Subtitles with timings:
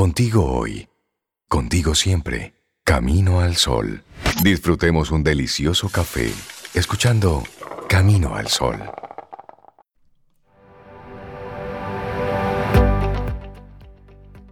[0.00, 0.88] Contigo hoy,
[1.46, 2.54] contigo siempre,
[2.84, 4.02] Camino al Sol.
[4.42, 6.32] Disfrutemos un delicioso café
[6.72, 7.42] escuchando
[7.86, 8.80] Camino al Sol.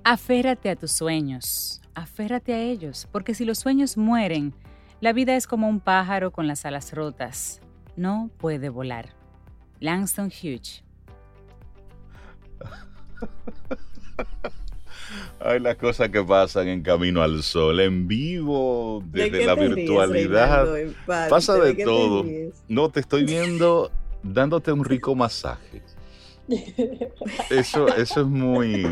[0.05, 4.53] Aférrate a tus sueños, aférrate a ellos, porque si los sueños mueren,
[5.01, 7.63] la vida es como un pájaro con las alas rotas.
[7.97, 9.15] No puede volar.
[9.81, 10.85] Langston Hughes.
[15.41, 20.67] Hay las cosas que pasan en Camino al Sol, en vivo, desde la virtualidad.
[21.07, 22.25] Pasa de todo.
[22.69, 23.91] No, te estoy viendo
[24.23, 25.83] dándote un rico masaje.
[27.51, 28.83] Eso, eso es muy,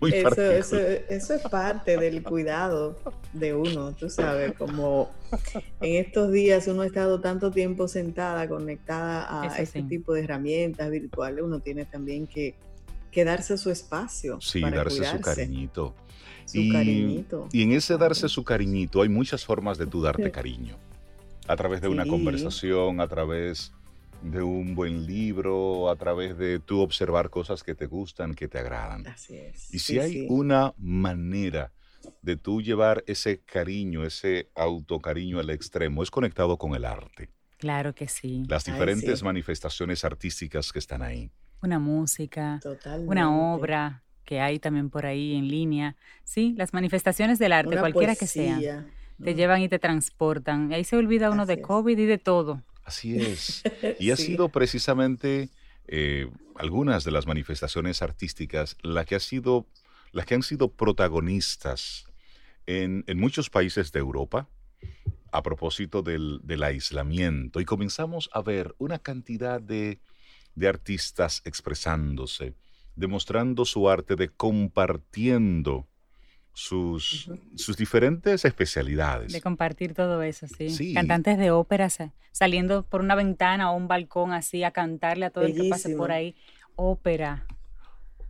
[0.00, 2.96] muy eso, eso, eso, es parte del cuidado
[3.32, 5.10] de uno, tú sabes, como
[5.80, 10.88] en estos días uno ha estado tanto tiempo sentada, conectada a este tipo de herramientas
[10.88, 12.54] virtuales, uno tiene también que,
[13.10, 14.40] que darse su espacio.
[14.40, 15.94] Sí, darse su cariñito.
[16.44, 17.48] Su y, cariñito.
[17.52, 20.76] Y en ese darse su cariñito hay muchas formas de tú darte cariño.
[21.46, 23.72] A través de una conversación, a través
[24.22, 28.58] de un buen libro, a través de tú observar cosas que te gustan, que te
[28.58, 29.06] agradan.
[29.06, 29.72] Así es.
[29.72, 31.72] Y si hay una manera
[32.22, 37.30] de tú llevar ese cariño, ese autocariño al extremo, es conectado con el arte.
[37.58, 38.44] Claro que sí.
[38.48, 41.30] Las diferentes manifestaciones artísticas que están ahí.
[41.60, 42.60] Una música,
[43.06, 45.96] una obra que hay también por ahí en línea.
[46.22, 48.86] Sí, las manifestaciones del arte, cualquiera que sea,
[49.22, 50.70] te llevan y te transportan.
[50.70, 52.62] Y ahí se olvida uno de COVID y de todo.
[52.84, 53.62] Así es.
[53.98, 55.50] Y ha sido precisamente
[55.86, 59.66] eh, algunas de las manifestaciones artísticas las que, ha sido,
[60.12, 62.04] las que han sido protagonistas
[62.66, 64.48] en, muchos países de Europa
[65.32, 67.60] a propósito del, aislamiento.
[67.60, 70.00] Y comenzamos a ver una cantidad de,
[70.54, 72.54] de artistas expresándose,
[72.96, 75.86] demostrando su arte de compartiendo
[76.58, 79.32] sus, sus diferentes especialidades.
[79.32, 80.92] De compartir todo eso, sí.
[80.92, 81.88] Cantantes de ópera
[82.32, 85.94] saliendo por una ventana o un balcón así a cantarle a todo el que pase
[85.94, 86.34] por ahí.
[86.74, 87.46] Ópera.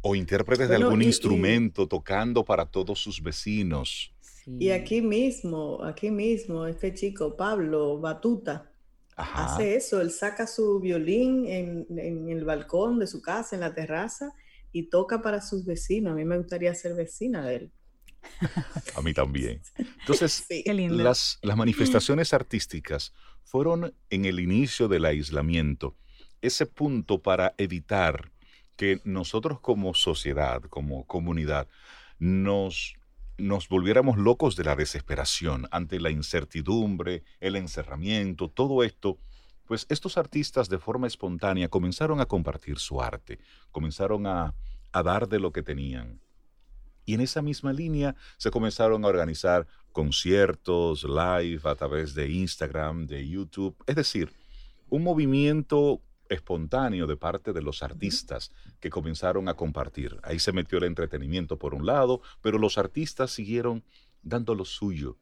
[0.02, 4.12] O intérpretes de algún instrumento tocando para todos sus vecinos.
[4.46, 8.67] Y aquí mismo, aquí mismo, este chico, Pablo Batuta,
[9.18, 10.00] hace eso.
[10.00, 14.32] Él saca su violín en, en el balcón de su casa, en la terraza,
[14.72, 16.12] y toca para sus vecinos.
[16.12, 17.72] A mí me gustaría ser vecina de él.
[18.96, 19.60] A mí también.
[20.00, 20.46] Entonces,
[20.90, 23.12] las, las manifestaciones artísticas
[23.44, 25.96] fueron en el inicio del aislamiento
[26.40, 28.30] ese punto para evitar
[28.76, 31.66] que nosotros como sociedad, como comunidad,
[32.18, 32.94] nos,
[33.38, 39.18] nos volviéramos locos de la desesperación ante la incertidumbre, el encerramiento, todo esto,
[39.64, 43.38] pues estos artistas de forma espontánea comenzaron a compartir su arte,
[43.70, 44.54] comenzaron a,
[44.92, 46.20] a dar de lo que tenían.
[47.04, 53.06] Y en esa misma línea se comenzaron a organizar conciertos live a través de Instagram,
[53.06, 53.76] de YouTube.
[53.86, 54.32] Es decir,
[54.90, 60.18] un movimiento espontáneo de parte de los artistas que comenzaron a compartir.
[60.22, 63.84] Ahí se metió el entretenimiento por un lado, pero los artistas siguieron
[64.22, 65.18] dando lo suyo.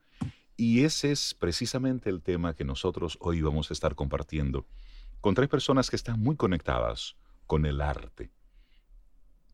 [0.57, 4.67] Y ese es precisamente el tema que nosotros hoy vamos a estar compartiendo
[5.21, 7.17] con tres personas que están muy conectadas
[7.47, 8.31] con el arte.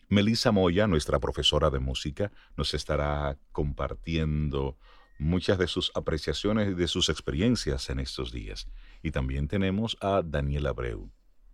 [0.09, 4.77] Melissa Moya, nuestra profesora de música, nos estará compartiendo
[5.19, 8.69] muchas de sus apreciaciones y de sus experiencias en estos días.
[9.03, 11.11] Y también tenemos a Daniel Abreu.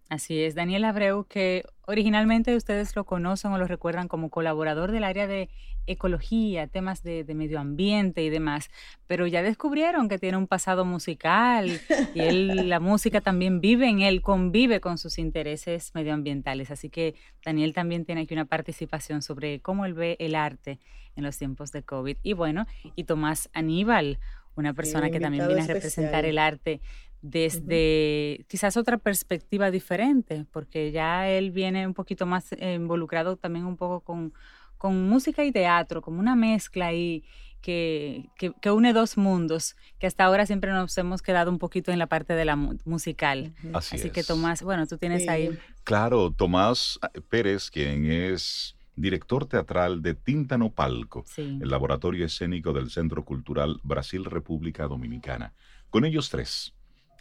[0.09, 5.05] Así es, Daniel Abreu, que originalmente ustedes lo conocen o lo recuerdan como colaborador del
[5.05, 5.51] área de
[5.87, 8.71] ecología, temas de, medio ambiente y demás,
[9.07, 11.81] pero ya descubrieron que tiene un pasado musical
[12.15, 16.71] y él, la música también vive en él, convive con sus intereses medioambientales.
[16.71, 17.15] Así que
[17.45, 20.79] Daniel también tiene aquí una participación sobre cómo él ve el arte
[21.17, 22.17] en los tiempos de COVID.
[22.23, 24.19] Y bueno, y Tomás Aníbal,
[24.55, 26.81] una persona que también viene a representar el arte
[27.23, 33.77] desde quizás otra perspectiva diferente, porque ya él viene un poquito más involucrado también un
[33.77, 34.33] poco con,
[34.77, 37.25] con música y teatro, como una mezcla ahí
[37.61, 41.99] que, que, une dos mundos, que hasta ahora siempre nos hemos quedado un poquito en
[41.99, 43.53] la parte de la musical.
[43.73, 45.59] Así, que Tomás, bueno, tú tienes ahí.
[45.85, 52.91] Claro, Tomás eh, Pérez, quien es director teatral de Tíntano Palco, el laboratorio escénico del
[52.91, 55.53] Centro Cultural Brasil República Dominicana.
[55.91, 56.75] Con ellos tres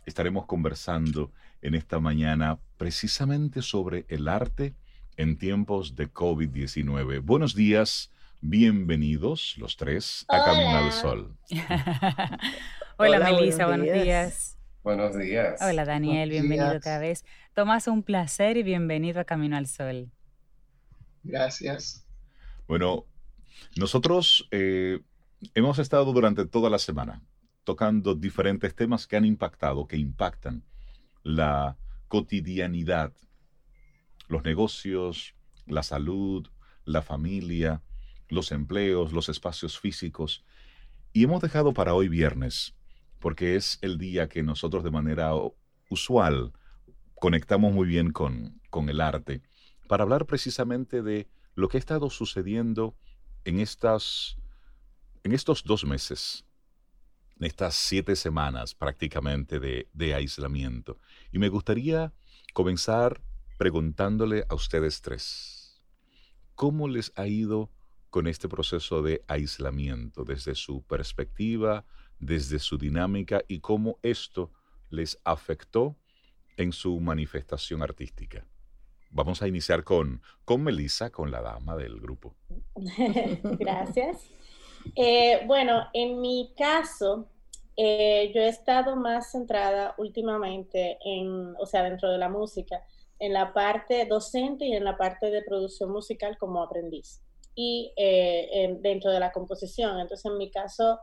[0.07, 1.31] estaremos conversando
[1.61, 4.73] en esta mañana precisamente sobre el arte
[5.17, 7.21] en tiempos de COVID-19.
[7.21, 8.09] Buenos días,
[8.39, 11.35] bienvenidos los tres a Camino al Sol.
[12.97, 14.57] Hola, Melissa, buenos días.
[14.81, 15.61] Buenos días.
[15.61, 17.25] Hola Daniel, bienvenido otra vez.
[17.53, 20.09] Tomás, un placer y bienvenido a Camino al Sol.
[21.23, 22.07] Gracias.
[22.65, 23.05] Bueno,
[23.75, 25.01] Nosotros eh,
[25.53, 27.21] hemos estado durante toda la semana
[27.67, 30.63] tocando diferentes temas que han impactado, que impactan
[31.21, 31.77] la
[32.07, 33.11] cotidianidad,
[34.29, 35.35] los negocios,
[35.65, 36.47] la salud,
[36.85, 37.83] la familia,
[38.29, 40.45] los empleos, los espacios físicos.
[41.11, 42.73] Y hemos dejado para hoy viernes,
[43.19, 45.33] porque es el día que nosotros de manera
[45.89, 46.53] usual
[47.15, 49.41] conectamos muy bien con, con el arte,
[49.89, 52.95] para hablar precisamente de lo que ha estado sucediendo
[53.43, 54.37] en, estas,
[55.25, 56.46] en estos dos meses,
[57.39, 60.99] estas siete semanas prácticamente de, aislamiento.
[61.31, 62.13] Y me gustaría
[62.53, 63.21] comenzar
[63.57, 65.83] preguntándole a ustedes tres,
[66.55, 67.71] ¿cómo les ha ido
[68.09, 71.85] con este proceso de aislamiento desde su perspectiva,
[72.19, 74.51] desde su dinámica y cómo esto
[74.89, 75.97] les afectó
[76.55, 78.45] en su manifestación artística?
[79.09, 82.35] Vamos a iniciar con, con Melissa, con la dama del grupo.
[83.59, 84.29] Gracias.
[84.95, 87.27] Eh, bueno, en mi caso,
[87.75, 92.83] eh, yo he estado más centrada últimamente en, o sea, dentro de la música,
[93.19, 97.21] en la parte docente y en la parte de producción musical como aprendiz
[97.55, 99.99] y eh, dentro de la composición.
[99.99, 100.99] Entonces, en mi caso,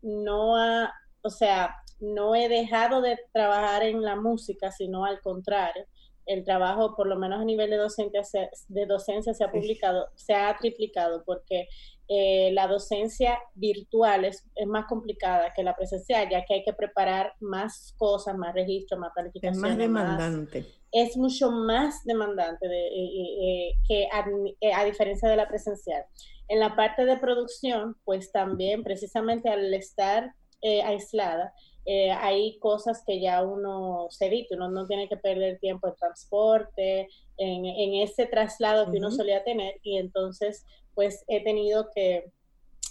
[0.00, 0.92] no ha,
[1.22, 5.84] o sea, no he dejado de trabajar en la música, sino al contrario
[6.26, 8.20] el trabajo, por lo menos a nivel de, docente,
[8.68, 11.68] de docencia, se ha publicado, se ha triplicado, porque
[12.14, 17.32] eh, la docencia virtual es, más complicada que la presencial, ya que hay que preparar
[17.40, 19.54] más cosas, más registros, más planificación.
[19.54, 20.66] Es más demandante.
[20.90, 26.04] es mucho más demandante de, eh, eh, que a, diferencia de la presencial.
[26.48, 30.34] En la parte de producción, pues también precisamente al estar
[30.84, 31.54] aislada,
[31.84, 35.96] eh, hay cosas que ya uno se evita, uno no tiene que perder tiempo en
[35.96, 42.30] transporte, en, en ese traslado que uno solía tener y entonces pues he tenido que,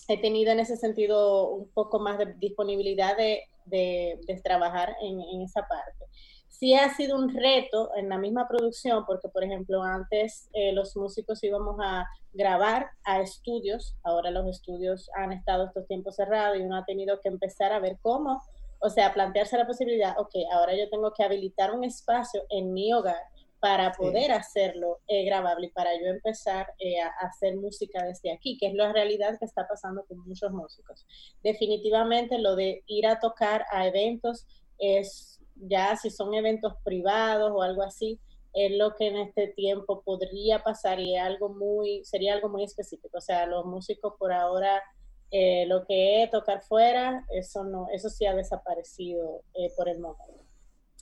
[0.07, 5.67] he tenido en ese sentido un poco más de disponibilidad de, de, trabajar en, esa
[5.67, 6.05] parte.
[6.49, 10.95] Sí ha sido un reto en la misma producción, porque por ejemplo antes eh, los
[10.95, 16.61] músicos íbamos a grabar a estudios, ahora los estudios han estado estos tiempos cerrados y
[16.61, 18.41] uno ha tenido que empezar a ver cómo
[18.81, 22.91] o sea, plantearse la posibilidad, ok, ahora yo tengo que habilitar un espacio en mi
[22.91, 23.21] hogar
[23.61, 28.57] para poder hacerlo eh, grabable y para yo empezar eh, a, hacer música desde aquí,
[28.57, 31.05] que es la realidad que está pasando con muchos músicos.
[31.43, 34.47] Definitivamente lo de ir a tocar a eventos
[34.79, 38.19] es ya si son eventos privados o algo así,
[38.53, 43.19] es lo que en este tiempo podría pasar y algo muy, sería algo muy específico.
[43.19, 44.81] O sea, los músicos por ahora
[45.29, 49.99] eh, lo que es tocar fuera, eso no, eso sí ha desaparecido eh, por el
[49.99, 50.40] momento.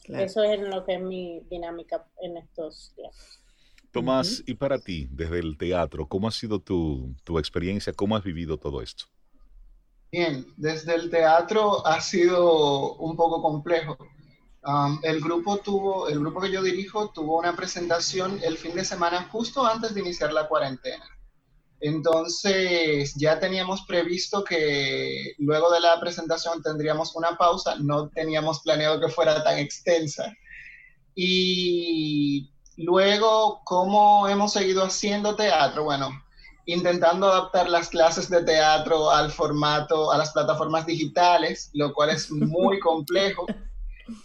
[0.05, 3.39] Eso es en lo que es mi dinámica en estos días.
[3.91, 7.91] Tomás, y para ti, desde el teatro, ¿cómo ha sido tu, tu experiencia?
[7.93, 9.05] ¿Cómo has vivido todo esto?
[10.11, 13.97] Bien, desde el teatro ha sido un poco complejo.
[14.63, 18.83] Um, el grupo tuvo, el grupo que yo dirijo tuvo una presentación el fin de
[18.83, 21.05] semana justo antes de iniciar la cuarentena.
[21.81, 28.99] Entonces ya teníamos previsto que luego de la presentación tendríamos una pausa, no teníamos planeado
[28.99, 30.33] que fuera tan extensa.
[31.15, 35.85] Y luego, ¿cómo hemos seguido haciendo teatro?
[35.85, 36.09] Bueno,
[36.65, 42.29] intentando adaptar las clases de teatro al formato, a las plataformas digitales, lo cual es
[42.29, 43.45] muy complejo.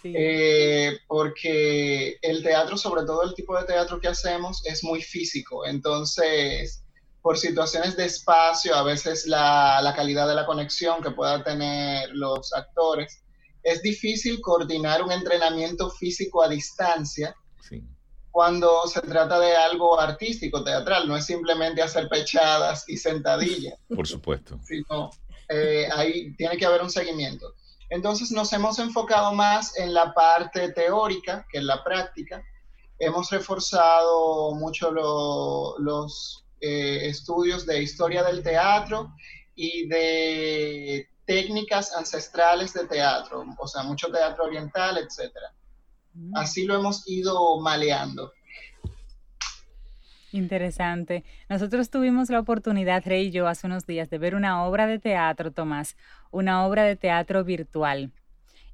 [0.03, 5.67] Eh, porque el teatro, sobre todo el tipo de teatro que hacemos, es muy físico.
[5.67, 6.84] Entonces,
[7.25, 12.11] por situaciones de espacio, a veces la, la calidad de la conexión que puedan tener
[12.13, 13.25] los actores,
[13.63, 17.35] es difícil coordinar un entrenamiento físico a distancia
[18.31, 23.79] cuando se trata de algo artístico, teatral, no es simplemente hacer pechadas y sentadillas.
[23.89, 24.61] Por supuesto.
[24.63, 25.09] Sino
[25.49, 27.55] eh, ahí tiene que haber un seguimiento.
[27.89, 32.43] Entonces nos hemos enfocado más en la parte teórica que en la práctica.
[32.99, 39.15] Hemos reforzado mucho los eh, estudios de historia del teatro
[39.55, 45.33] y de técnicas ancestrales de teatro, o sea, mucho teatro oriental, etc.
[46.15, 46.37] Mm.
[46.37, 48.33] Así lo hemos ido maleando.
[50.33, 51.25] Interesante.
[51.49, 54.99] Nosotros tuvimos la oportunidad, Rey y yo, hace unos días de ver una obra de
[54.99, 55.97] teatro, Tomás,
[56.33, 58.13] una obra de teatro virtual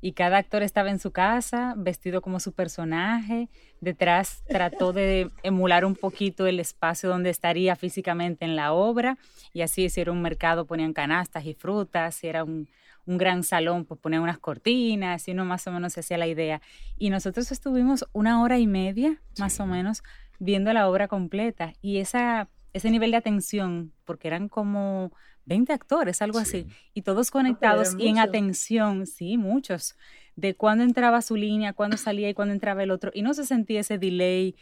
[0.00, 3.48] y cada actor estaba en su casa, vestido como su personaje.
[3.80, 9.18] Detrás trató de emular un poquito el espacio donde estaría físicamente en la obra.
[9.52, 12.14] Y así, si era un mercado, ponían canastas y frutas.
[12.14, 12.68] Si era un,
[13.06, 15.28] gran salón, pues ponían unas cortinas.
[15.28, 16.62] Y uno más o menos se hacía la idea.
[16.96, 20.02] Y nosotros estuvimos una hora y media, más o menos,
[20.38, 21.74] viendo la obra completa.
[21.82, 25.12] Y esa ese nivel de atención, porque eran como
[25.44, 29.96] 20 actores, algo así, y todos conectados y en atención, sí, muchos,
[30.36, 33.44] de cuándo entraba su línea, cuándo salía y cuándo entraba el otro, y no se
[33.44, 34.54] sentía ese delay.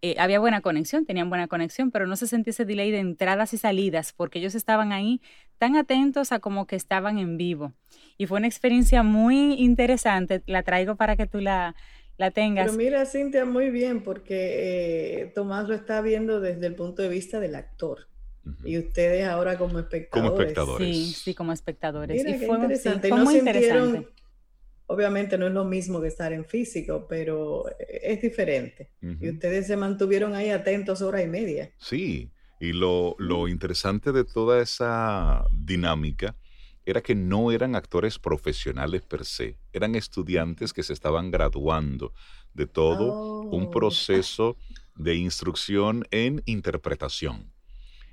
[0.00, 3.52] Eh, había buena conexión, tenían buena conexión, pero no se sentía ese delay de entradas
[3.52, 5.20] y salidas, porque ellos estaban ahí
[5.58, 7.72] tan atentos a como que estaban en vivo.
[8.16, 11.74] Y fue una experiencia muy interesante, la traigo para que tú la,
[12.18, 12.66] la tengas.
[12.66, 17.08] Pero mira, Cintia, muy bien, porque eh, Tomás lo está viendo desde el punto de
[17.08, 18.08] vista del actor.
[18.64, 20.30] Y ustedes ahora como espectadores.
[20.30, 20.96] Como espectadores.
[20.96, 22.16] Sí, sí, como espectadores.
[22.16, 23.12] Mira, y fue, interesante.
[23.12, 24.08] muy interesante.
[24.86, 28.90] Obviamente no es lo mismo que estar en físico, pero es diferente.
[29.02, 31.70] Y ustedes se mantuvieron ahí atentos hora y media.
[31.76, 36.34] Sí, y lo, lo interesante de toda esa dinámica
[36.90, 42.14] era que no eran actores profesionales per se, eran estudiantes que se estaban graduando
[42.54, 43.70] de todo un oh.
[43.70, 44.56] proceso
[44.96, 47.52] de instrucción en interpretación.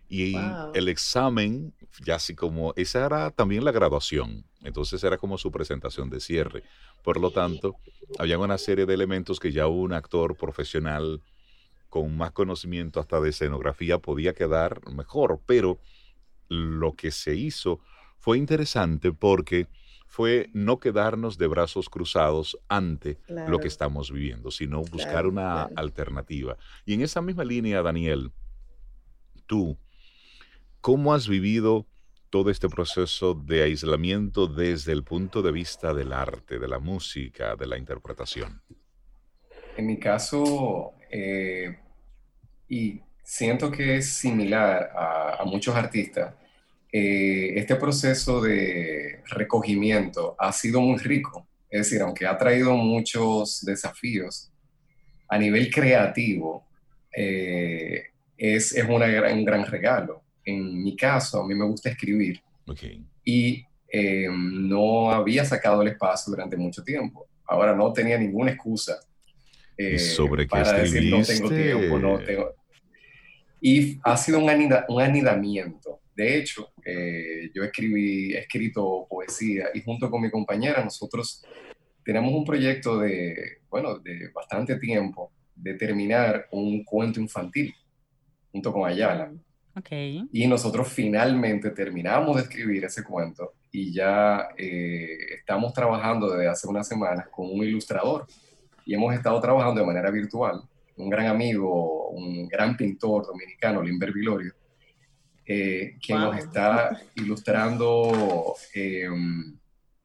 [0.10, 0.36] Y
[0.74, 1.74] el examen,
[2.06, 6.64] ya así como, esa era también la graduación, entonces era como su presentación de cierre.
[7.02, 7.78] Por lo tanto,
[8.20, 11.24] había una serie de elementos que ya un actor profesional
[11.90, 15.80] con más conocimiento hasta de escenografía podía quedar mejor, pero
[16.50, 17.80] lo que se hizo
[18.26, 19.68] fue interesante porque
[20.08, 26.58] fue no quedarnos de brazos cruzados ante lo que estamos viviendo, sino buscar una alternativa.
[26.88, 28.32] Y en esa misma línea, Daniel,
[29.46, 29.78] tú,
[30.82, 31.86] ¿cómo has vivido
[32.32, 37.56] todo este proceso de aislamiento desde el punto de vista del arte, de la música,
[37.56, 38.60] de la interpretación?
[39.78, 41.78] En mi caso, eh,
[42.68, 46.34] y siento que es similar a, muchos artistas,
[46.98, 51.46] eh, este proceso de recogimiento ha sido muy rico.
[51.70, 54.50] Es decir, aunque ha traído muchos desafíos,
[55.28, 56.66] a nivel creativo
[57.14, 58.02] eh,
[58.38, 60.24] es, es una un gran regalo.
[60.46, 62.42] En mi caso, a mí me gusta escribir
[63.26, 67.28] y eh, no había sacado el espacio durante mucho tiempo.
[67.46, 69.02] Ahora no tenía ninguna excusa
[69.98, 72.56] sobre para decir no tengo tiempo, no tengo...
[73.60, 74.50] Y ha sido un,
[74.88, 80.84] un anidamiento de hecho, eh, yo escribí, he escrito poesía y junto con mi compañera
[80.84, 81.44] nosotros
[82.04, 87.74] tenemos un proyecto de, bueno, de bastante tiempo de terminar un cuento infantil
[88.52, 89.34] junto con Ayala.
[89.78, 90.24] Okay.
[90.32, 96.66] Y nosotros finalmente terminamos de escribir ese cuento y ya eh, estamos trabajando desde hace
[96.66, 98.26] unas semanas con un ilustrador
[98.86, 100.62] y hemos estado trabajando de manera virtual.
[100.96, 104.54] Un gran amigo, un gran pintor dominicano, Limber Vilorio,
[105.48, 109.56] eh, que nos está ilustrando em,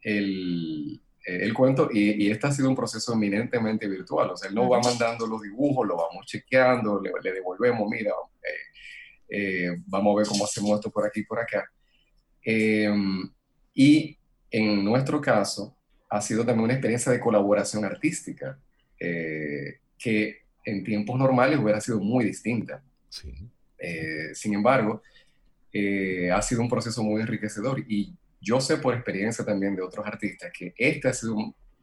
[0.02, 4.54] el, el, cuento y, y, este ha sido un proceso eminentemente virtual, o sea, él
[4.54, 8.10] nos va mandando los dibujos, lo vamos chequeando, le, devolvemos, mira,
[8.42, 11.64] eh, eh, vamos a ver cómo hacemos esto por aquí y por acá.
[12.42, 13.26] Em,
[13.72, 14.18] y
[14.50, 15.74] en nuestro caso
[16.10, 18.58] ha sido también una experiencia de colaboración artística
[18.98, 22.82] que en tiempos normales hubiera sido muy distinta.
[23.08, 23.32] Sí.
[24.34, 25.02] sin embargo,
[25.72, 30.06] eh, ha sido un proceso muy enriquecedor y yo sé por experiencia también de otros
[30.06, 31.36] artistas que este ha sido,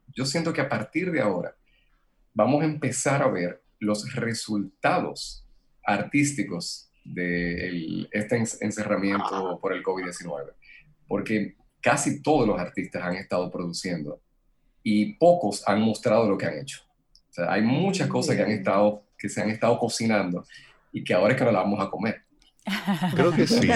[0.08, 1.56] yo siento que a partir de ahora
[2.34, 5.46] vamos a empezar a ver los resultados
[5.84, 10.54] artísticos de este encerramiento por el COVID-19,
[11.08, 14.22] porque casi todos los artistas han estado produciendo
[14.84, 16.82] y pocos han mostrado lo que han hecho.
[17.30, 20.46] O sea, hay muchas cosas que han estado, que se han estado cocinando
[20.92, 22.24] y que ahora es que nos las vamos a comer.
[23.16, 23.70] Creo que sí.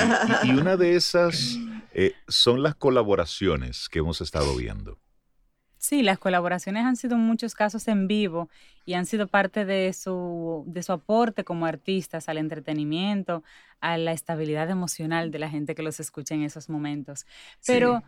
[0.44, 1.58] Y, una de esas
[1.94, 4.98] eh, son las colaboraciones que hemos estado viendo.
[5.78, 8.50] Sí, las colaboraciones han sido en muchos casos en vivo
[8.86, 13.44] y han sido parte de su, de su aporte como artistas al entretenimiento,
[13.80, 17.26] a la estabilidad emocional de la gente que los escucha en esos momentos.
[17.66, 18.04] Pero,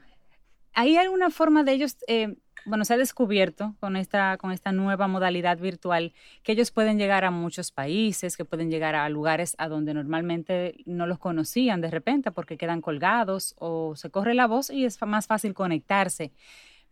[0.74, 5.08] ¿hay alguna forma de ellos eh, bueno, se ha descubierto con esta, con esta nueva
[5.08, 6.14] modalidad virtual
[6.44, 10.76] que ellos pueden llegar a muchos países, que pueden llegar a lugares a donde normalmente
[10.86, 15.02] no los conocían de repente porque quedan colgados o se corre la voz y es
[15.02, 16.32] más fácil conectarse.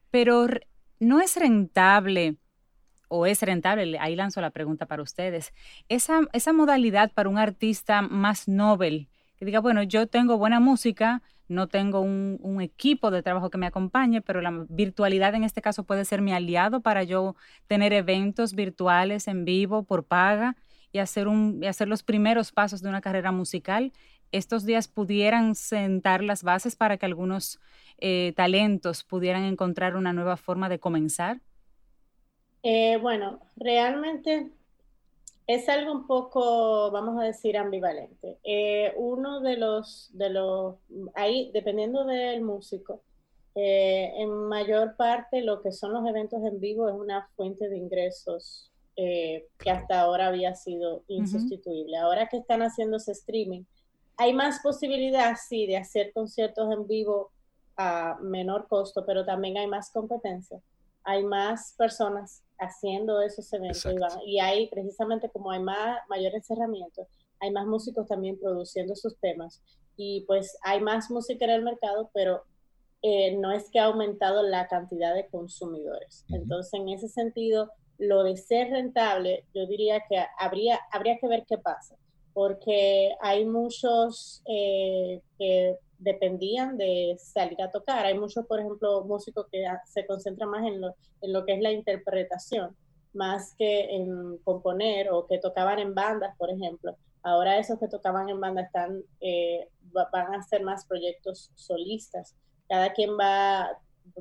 [0.09, 0.47] Pero
[0.99, 2.35] no es rentable
[3.07, 5.53] o es rentable, ahí lanzo la pregunta para ustedes,
[5.89, 9.09] esa, esa modalidad para un artista más noble,
[9.41, 13.65] que diga, bueno, yo tengo buena música, no tengo un, equipo de trabajo que me
[13.65, 18.53] acompañe, pero la virtualidad en este caso puede ser mi aliado para yo tener eventos
[18.53, 20.55] virtuales en vivo por paga
[20.91, 23.93] y hacer, un, hacer los primeros pasos de una carrera musical.
[24.31, 27.59] Estos días pudieran sentar las bases para que algunos
[27.97, 31.41] eh, talentos pudieran encontrar una nueva forma de comenzar.
[32.61, 34.51] Eh, bueno, realmente
[35.53, 38.37] Es algo un poco, vamos a decir, ambivalente.
[38.41, 40.77] Eh, uno de los, de los,
[41.13, 43.01] ahí, dependiendo del músico,
[43.53, 47.75] eh, en mayor parte lo que son los eventos en vivo es una fuente de
[47.75, 51.97] ingresos eh, que hasta ahora había sido insustituible.
[51.97, 53.63] Ahora que están haciéndose streaming,
[54.15, 57.29] hay más posibilidad, sí, de hacer conciertos en vivo
[57.75, 60.61] a menor costo, pero también hay más competencia.
[61.03, 63.85] Hay más personas haciendo esos eventos
[64.25, 67.07] y, hay precisamente como hay más mayor encerramiento,
[67.39, 69.61] hay más músicos también produciendo sus temas
[69.97, 72.43] y pues hay más música en el mercado, pero
[73.01, 76.23] eh, no es que ha aumentado la cantidad de consumidores.
[76.29, 81.45] Entonces, en ese sentido, lo de ser rentable, yo diría que habría, habría que ver
[81.47, 81.95] qué pasa,
[82.33, 88.05] porque hay muchos eh, que dependían de salir a tocar.
[88.05, 91.61] Hay muchos, por ejemplo, músicos que se concentran más en lo, en lo que es
[91.61, 92.75] la interpretación,
[93.13, 96.95] más que en componer o que tocaban en bandas, por ejemplo.
[97.23, 102.35] Ahora esos que tocaban en banda están, eh, van a hacer más proyectos solistas.
[102.67, 103.69] Cada quien va,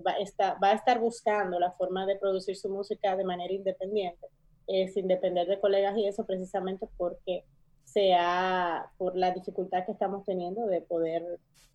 [0.06, 0.14] va,
[0.62, 4.26] va a estar buscando la forma de producir su música de manera independiente,
[4.66, 7.44] eh, sin depender de colegas y eso precisamente porque
[7.92, 11.22] sea por la dificultad que estamos teniendo de poder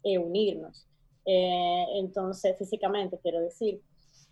[0.03, 0.87] eh, unirnos.
[1.25, 3.81] Eh, entonces, físicamente, quiero decir,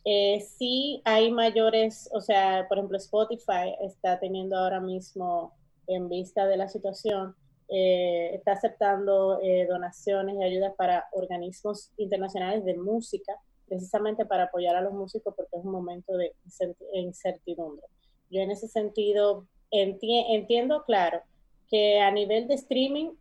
[0.05, 5.53] eh, sí hay mayores, o sea, por ejemplo, Spotify está teniendo ahora mismo,
[5.87, 7.35] en vista de la situación,
[7.67, 13.33] está aceptando donaciones y ayudas para organismos internacionales de música,
[13.67, 16.35] precisamente para apoyar a los músicos porque es un momento de
[16.93, 17.85] incertidumbre.
[18.29, 21.23] Yo en ese sentido entiendo, claro,
[21.69, 23.11] que a nivel de streaming,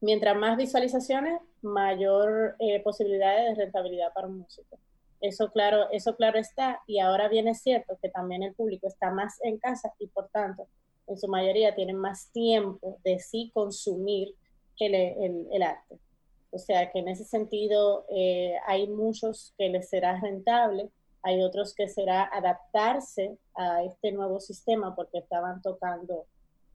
[0.00, 4.78] mientras más visualizaciones, mayor eh, posibilidades de rentabilidad para un músico.
[5.20, 9.38] Eso claro, eso claro está, y ahora viene cierto que también el público está más
[9.42, 10.66] en casa y por tanto,
[11.06, 14.34] en su mayoría tienen más tiempo de sí consumir
[14.78, 15.98] el, el, el arte.
[16.50, 20.90] O sea que en ese sentido eh, hay muchos que les será rentable,
[21.22, 26.26] hay otros que será adaptarse a este nuevo sistema porque estaban tocando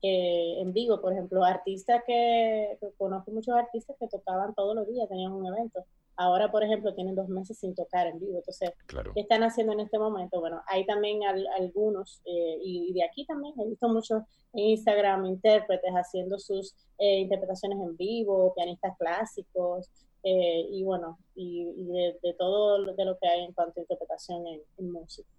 [0.02, 5.32] en vivo, por ejemplo, artistas que, conozco muchos artistas que tocaban todos los días, tenían
[5.32, 5.86] un evento.
[6.20, 8.38] Ahora, por ejemplo, tienen dos meses sin tocar en vivo.
[8.38, 8.72] Entonces,
[9.14, 10.40] ¿qué están haciendo en este momento?
[10.40, 15.92] Bueno, hay también algunos, eh, y, de aquí también he visto muchos en Instagram intérpretes
[15.94, 19.92] haciendo sus eh, interpretaciones en vivo, pianistas clásicos,
[20.24, 24.92] eh, y bueno, y, de, todo de lo que hay en cuanto a interpretación en,
[24.92, 25.30] música.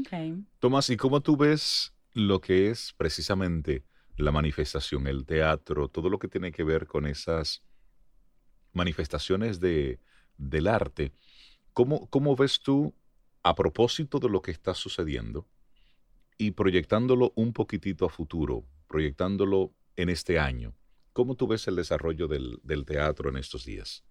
[0.00, 0.36] Okay.
[0.60, 3.84] Tomás, ¿y cómo tú ves lo que es precisamente
[4.16, 7.62] la manifestación, el teatro, todo lo que tiene que ver con esas
[8.72, 9.98] manifestaciones de,
[10.36, 11.12] del arte.
[11.72, 12.94] ¿Cómo, ¿Cómo ves tú,
[13.42, 15.46] a propósito de lo que está sucediendo,
[16.36, 20.74] y proyectándolo un poquitito a futuro, proyectándolo en este año,
[21.12, 24.02] ¿cómo tú ves el desarrollo del, teatro en estos días?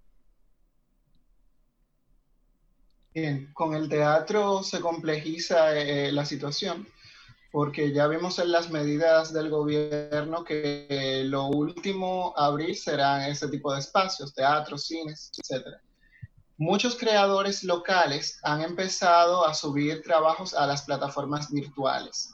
[3.13, 6.87] Bien, con el teatro se complejiza eh, la situación
[7.51, 13.47] porque ya vimos en las medidas del gobierno que lo último a abrir serán ese
[13.47, 15.65] tipo de espacios, teatros, cines, etc.
[16.57, 22.31] Muchos creadores locales han empezado a subir trabajos a las plataformas virtuales.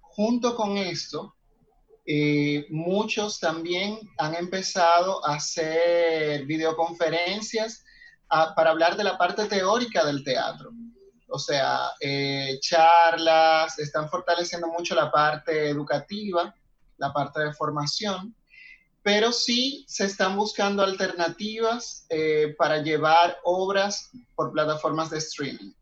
[0.00, 1.34] Junto con esto,
[2.06, 7.84] eh, muchos también han empezado a hacer videoconferencias
[8.30, 10.70] ah, para hablar de la parte teórica del teatro
[11.32, 16.54] o sea, eh, charlas, están fortaleciendo mucho la parte educativa,
[16.98, 18.36] la parte de formación,
[19.02, 25.72] pero sí se están buscando alternativas eh, para llevar obras por plataformas de streaming.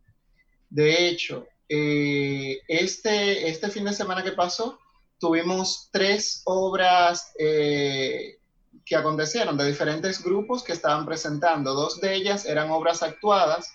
[0.69, 4.79] De hecho, eh, este, este fin de semana que pasó,
[5.19, 11.75] tuvimos tres obras que acontecieron de diferentes grupos que estaban presentando.
[11.75, 13.71] Dos de ellas eran obras actuadas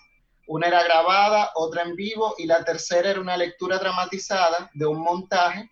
[0.46, 5.00] una era grabada, otra en vivo y la tercera era una lectura dramatizada de un
[5.00, 5.70] montaje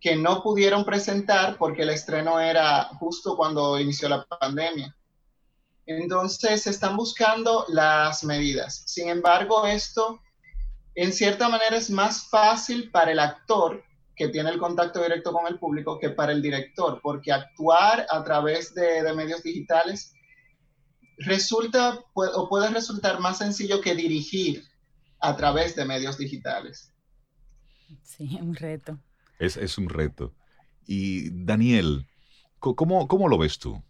[0.00, 4.94] que no pudieron presentar porque el estreno era justo cuando inició la pandemia.
[5.86, 8.84] Entonces se están buscando las medidas.
[8.86, 10.20] Sin embargo, esto
[10.94, 13.82] en cierta manera es más fácil para el actor
[14.14, 18.22] que tiene el contacto directo con el público que para el director, porque actuar a
[18.24, 20.12] través de, de medios digitales
[21.18, 24.64] resulta o puede resultar más sencillo que dirigir
[25.20, 26.92] a través de medios digitales.
[28.02, 28.98] Sí, es un reto.
[29.38, 30.34] Es, un reto.
[30.86, 32.06] Y Daniel,
[32.58, 33.80] ¿cómo, cómo lo ves tú?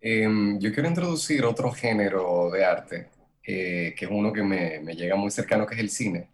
[0.00, 3.10] Em, yo quiero introducir otro género de arte,
[3.42, 6.30] eh, que es uno que me, me, llega muy cercano, que es el cine.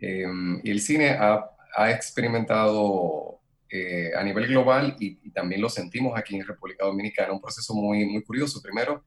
[0.00, 3.27] Em, y el cine ha ha experimentado
[3.70, 8.06] eh, a nivel global y, también lo sentimos aquí en República Dominicana, un proceso muy,
[8.06, 8.60] muy curioso.
[8.62, 9.04] Primero,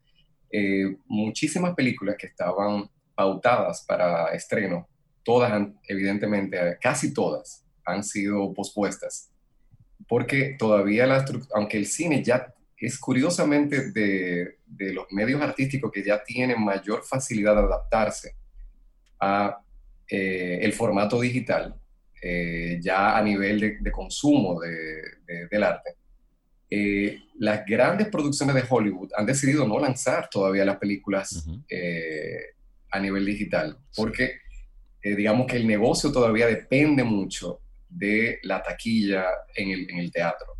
[0.51, 4.87] eh, muchísimas películas que estaban pautadas para estreno,
[5.23, 5.51] todas,
[5.87, 9.31] evidentemente, casi todas, han sido pospuestas.
[10.07, 16.03] Porque todavía, la aunque el cine ya es curiosamente de, de, los medios artísticos que
[16.03, 18.35] ya tienen mayor facilidad de adaptarse
[19.19, 19.61] a
[20.07, 21.79] eh, el formato digital,
[22.23, 25.95] eh, ya a nivel de, consumo del arte.
[26.69, 32.43] Eh, las grandes producciones de Hollywood han decidido no lanzar todavía las películas eh,
[32.91, 34.35] a nivel digital, porque
[35.03, 40.53] digamos que el negocio todavía depende mucho de la taquilla en el, en el teatro.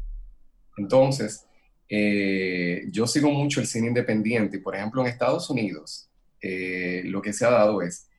[0.77, 1.45] Entonces,
[1.87, 6.09] yo sigo mucho el cine independiente y, por ejemplo, en Estados Unidos,
[6.41, 8.09] lo que se ha dado es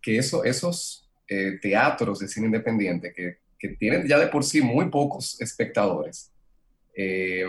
[0.00, 1.01] que eso, esos
[1.32, 6.30] eh, teatros de cine independiente que, que, tienen ya de por sí muy pocos espectadores,
[6.94, 7.46] eh,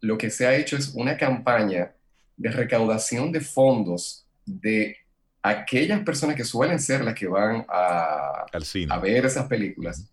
[0.00, 1.92] lo que se ha hecho es una campaña
[2.36, 4.96] de recaudación de fondos de
[5.42, 8.44] aquellas personas que suelen ser las que van a,
[8.90, 10.06] a ver esas películas,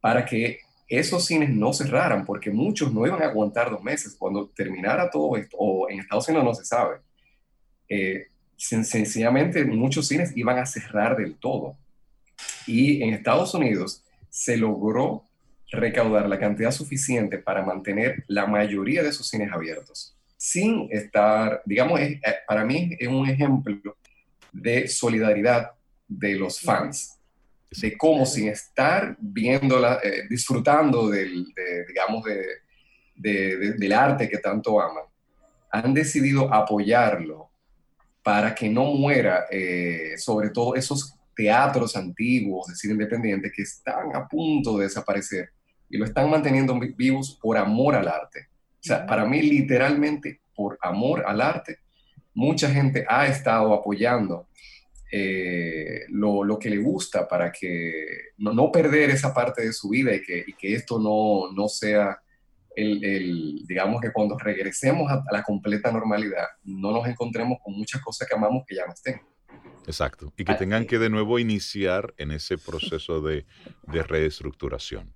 [0.00, 4.14] para que esos cines no cerraran, porque muchos no iban a aguantar dos meses.
[4.16, 6.98] Cuando terminara todo esto, o en Estados Unidos no se sabe,
[7.88, 11.76] eh, sencillamente muchos cines iban a cerrar del todo.
[12.66, 15.24] Y en Estados Unidos se logró
[15.70, 22.00] recaudar la cantidad suficiente para mantener la mayoría de sus cines abiertos, sin estar, digamos,
[22.00, 23.96] eh, para mí es un ejemplo
[24.52, 25.72] de solidaridad
[26.06, 27.18] de los fans,
[27.70, 31.46] de cómo sin estar viéndola, eh, disfrutando del,
[31.88, 32.24] digamos,
[33.16, 35.04] del arte que tanto aman,
[35.70, 37.50] han decidido apoyarlo
[38.22, 44.16] para que no muera, eh, sobre todo esos teatros antiguos de cine independiente que están
[44.16, 45.50] a punto de desaparecer
[45.88, 48.48] y lo están manteniendo vivos por amor al arte.
[48.80, 51.78] O sea, para mí literalmente por amor al arte,
[52.34, 54.48] mucha gente ha estado apoyando
[55.12, 57.92] eh, lo, que le gusta para que
[58.38, 62.18] no, perder esa parte de su vida y que, que esto no, no sea
[62.74, 67.74] el, el, digamos que cuando regresemos a, a, la completa normalidad, no nos encontremos con
[67.74, 69.20] muchas cosas que amamos que ya no estén.
[69.86, 70.32] Exacto.
[70.36, 73.46] Y que tengan que de nuevo iniciar en ese proceso de,
[73.86, 75.14] de reestructuración.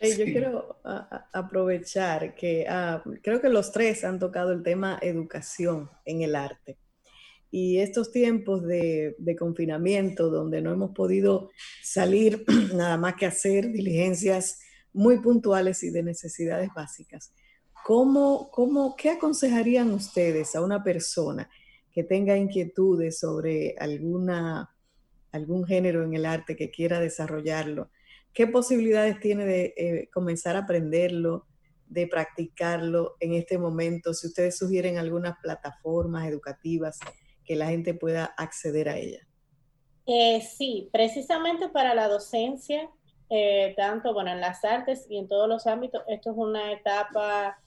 [0.00, 0.80] yo quiero
[1.32, 6.78] aprovechar que ah, creo que los tres han tocado el tema educación en el arte.
[7.50, 11.50] Y estos tiempos de, de, confinamiento donde no hemos podido
[11.82, 14.60] salir nada más que hacer diligencias
[14.92, 17.32] muy puntuales y de necesidades básicas,
[17.84, 21.48] ¿cómo, cómo, ¿qué aconsejarían ustedes a una persona
[21.98, 24.72] que tenga inquietudes sobre alguna,
[25.32, 27.90] algún género en el arte que quiera desarrollarlo,
[28.32, 31.48] ¿qué posibilidades tiene de eh, comenzar a aprenderlo,
[31.88, 34.14] de practicarlo en este momento?
[34.14, 37.00] Si ustedes sugieren algunas plataformas educativas
[37.44, 39.26] que la gente pueda acceder a ella.
[40.06, 42.88] Eh, sí, precisamente para la docencia,
[43.28, 47.58] eh, tanto bueno, en las artes y en todos los ámbitos, esto es una etapa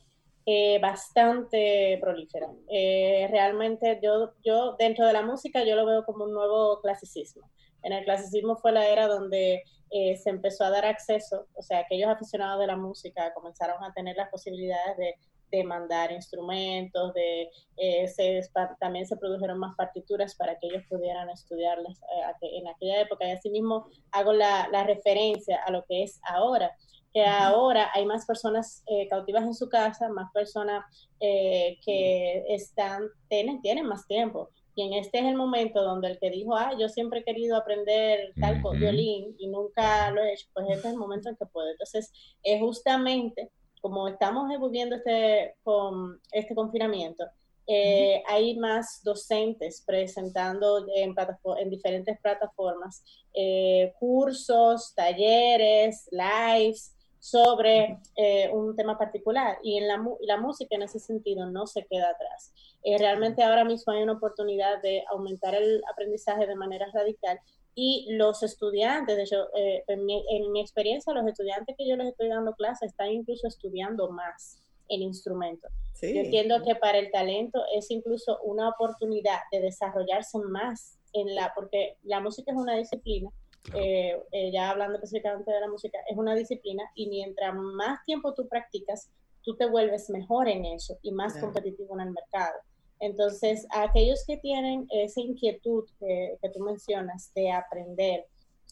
[0.45, 2.47] eh, bastante prolífera.
[2.67, 7.49] Eh, realmente yo, yo dentro de la música yo lo veo como un nuevo clasicismo.
[7.83, 11.79] En el clasicismo fue la era donde eh, se empezó a dar acceso, o sea,
[11.79, 15.15] aquellos aficionados de la música comenzaron a tener las posibilidades de,
[15.51, 17.49] de mandar instrumentos, de
[18.07, 18.41] se,
[18.79, 21.99] también se produjeron más partituras para que ellos pudieran estudiarlas
[22.41, 23.27] en aquella época.
[23.27, 26.71] Y asimismo hago la, la referencia a lo que es ahora
[27.13, 30.85] que ahora hay más personas eh, cautivas en su casa, más personas
[31.19, 34.49] eh, que están, tienen, tienen más tiempo.
[34.75, 37.57] Y en este es el momento donde el que dijo, ah, yo siempre he querido
[37.57, 41.45] aprender tal violín y nunca lo he hecho, pues este es el momento en que
[41.45, 41.71] puede.
[41.71, 47.25] Entonces, es justamente como estamos viviendo este, con este confinamiento,
[47.67, 51.15] eh, hay más docentes presentando en,
[51.57, 53.03] en diferentes plataformas
[53.99, 60.99] cursos, talleres, lives, sobre eh, un tema particular y en la, la, música en ese
[60.99, 62.51] sentido no se queda atrás.
[62.83, 67.39] Eh, realmente ahora mismo hay una oportunidad de aumentar el aprendizaje de manera radical
[67.75, 71.95] y los estudiantes, de hecho, eh, en, mi, en, mi, experiencia, los estudiantes que yo
[71.95, 75.67] les estoy dando clases están incluso estudiando más el instrumento.
[76.01, 81.53] Yo entiendo que para el talento es incluso una oportunidad de desarrollarse más en la,
[81.53, 83.29] porque la música es una disciplina
[83.73, 88.33] eh, eh, ya hablando específicamente de la música, es una disciplina y mientras más tiempo
[88.33, 89.09] tú practicas,
[89.43, 92.55] tú te vuelves mejor en eso y más competitivo en el mercado.
[92.99, 98.27] Entonces, aquellos que tienen esa inquietud que, tú mencionas de aprender,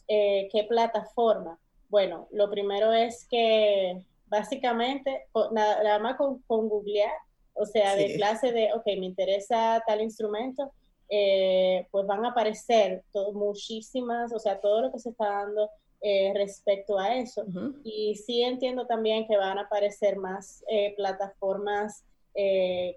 [0.07, 7.11] eh, qué plataforma, Bueno, lo primero es que básicamente, nada, más con, con, googlear,
[7.53, 10.71] o sea, de clase de, ok, me interesa tal instrumento,
[11.09, 15.69] eh, pues van a aparecer muchísimas, o sea, todo lo que se está dando
[16.01, 17.45] eh, respecto a eso.
[17.83, 22.03] Y sí entiendo también que van a aparecer más eh, plataformas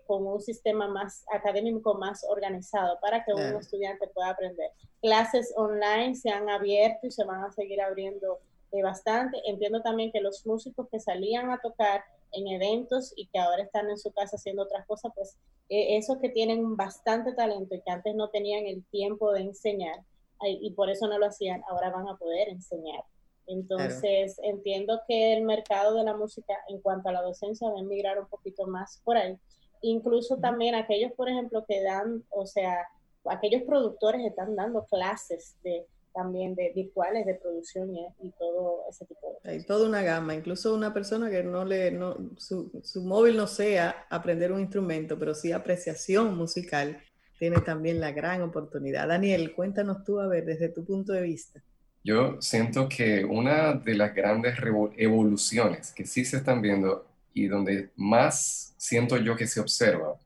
[0.06, 4.70] con un sistema más académico, más organizado para que un estudiante pueda aprender.
[5.00, 8.38] Clases online se han abierto y se van a seguir abriendo
[8.84, 9.38] bastante.
[9.46, 13.88] Entiendo también que los músicos que salían a tocar en eventos y que ahora están
[13.90, 15.36] en su casa haciendo otras cosas, pues
[15.68, 20.02] eh, esos que tienen bastante talento y que antes no tenían el tiempo de enseñar
[20.44, 23.04] y por eso no lo hacían, ahora van a poder enseñar.
[23.46, 27.84] Entonces, entiendo que el mercado de la música en cuanto a la docencia va a
[27.84, 29.38] migrar un poquito más por ahí.
[29.82, 32.86] Incluso también aquellos, por ejemplo, que dan, o sea,
[33.26, 39.28] aquellos productores están dando clases de, también de virtuales de producción y, todo ese tipo
[39.28, 39.50] de cosas.
[39.50, 43.46] Hay toda una gama, incluso una persona que no le, no, su, su, móvil no
[43.46, 47.00] sea aprender un instrumento, pero sí apreciación musical,
[47.38, 49.08] tiene también la gran oportunidad.
[49.08, 51.62] Daniel, cuéntanos tú, a ver, desde tu punto de vista.
[52.04, 54.54] Yo siento que una de las grandes
[54.96, 60.16] evoluciones que sí se están viendo y donde más siento yo que se observa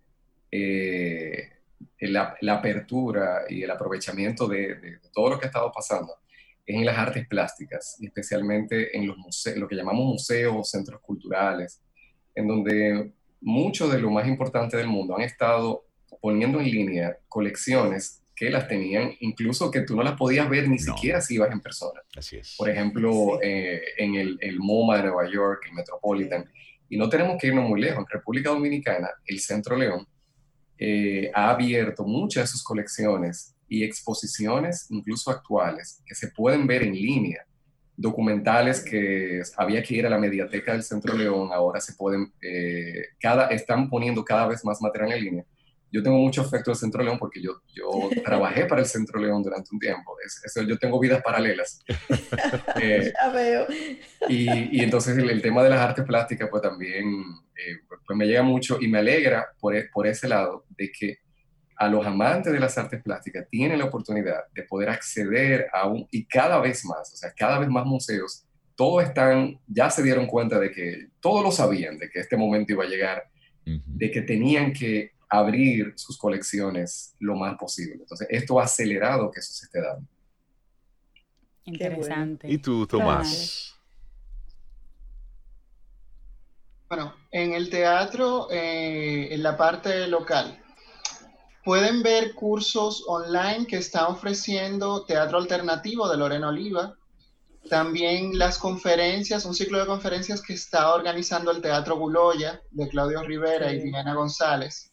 [0.50, 1.50] eh,
[2.00, 6.14] la, apertura y el aprovechamiento de, todo lo que ha estado pasando
[6.66, 11.80] en las artes plásticas, y especialmente en los museos, lo que llamamos museos, centros culturales,
[12.34, 15.84] en donde mucho de lo más importante del mundo han estado
[16.20, 20.78] poniendo en línea colecciones que las tenían, incluso que tú no las podías ver ni
[20.78, 22.02] siquiera si ibas en persona.
[22.14, 22.54] Así es.
[22.58, 26.44] Por ejemplo, eh, en el, el, MoMA de Nueva York, el Metropolitan,
[26.88, 30.06] y no tenemos que irnos muy lejos, en República Dominicana, el Centro León
[30.78, 36.82] eh, ha abierto muchas de sus colecciones y exposiciones, incluso actuales, que se pueden ver
[36.82, 37.44] en línea.
[37.96, 43.06] Documentales que había que ir a la mediateca del Centro León, ahora se pueden, eh,
[43.18, 45.44] cada, están poniendo cada vez más material en línea
[45.92, 49.42] yo tengo mucho afecto al Centro León porque yo, yo trabajé para el Centro León
[49.42, 50.16] durante un tiempo.
[50.44, 51.80] eso, yo tengo vidas paralelas.
[52.80, 53.66] Eh, ya veo.
[54.28, 57.06] Y, y entonces el, tema de las artes plásticas pues también
[57.56, 60.92] eh, pues, pues me llega mucho y me alegra por, e, por ese lado de
[60.92, 61.18] que
[61.76, 66.06] a los amantes de las artes plásticas tienen la oportunidad de poder acceder a un,
[66.10, 70.26] y cada vez más, o sea, cada vez más museos, todos están, ya se dieron
[70.26, 73.24] cuenta de que, todos lo sabían, de que este momento iba a llegar,
[73.64, 77.94] de que tenían que abrir sus colecciones lo más posible.
[78.00, 80.06] Entonces, esto ha acelerado que eso se esté dando.
[81.64, 82.50] Interesante.
[82.50, 83.74] ¿Y tú, Tomás?
[86.88, 90.62] Bueno, en el teatro, eh, en la parte local,
[91.64, 96.94] pueden ver cursos online que está ofreciendo Teatro Alternativo de Lorena Oliva.
[97.68, 103.24] También las conferencias, un ciclo de conferencias que está organizando el Teatro Guloya de Claudio
[103.24, 104.92] Rivera y Diana González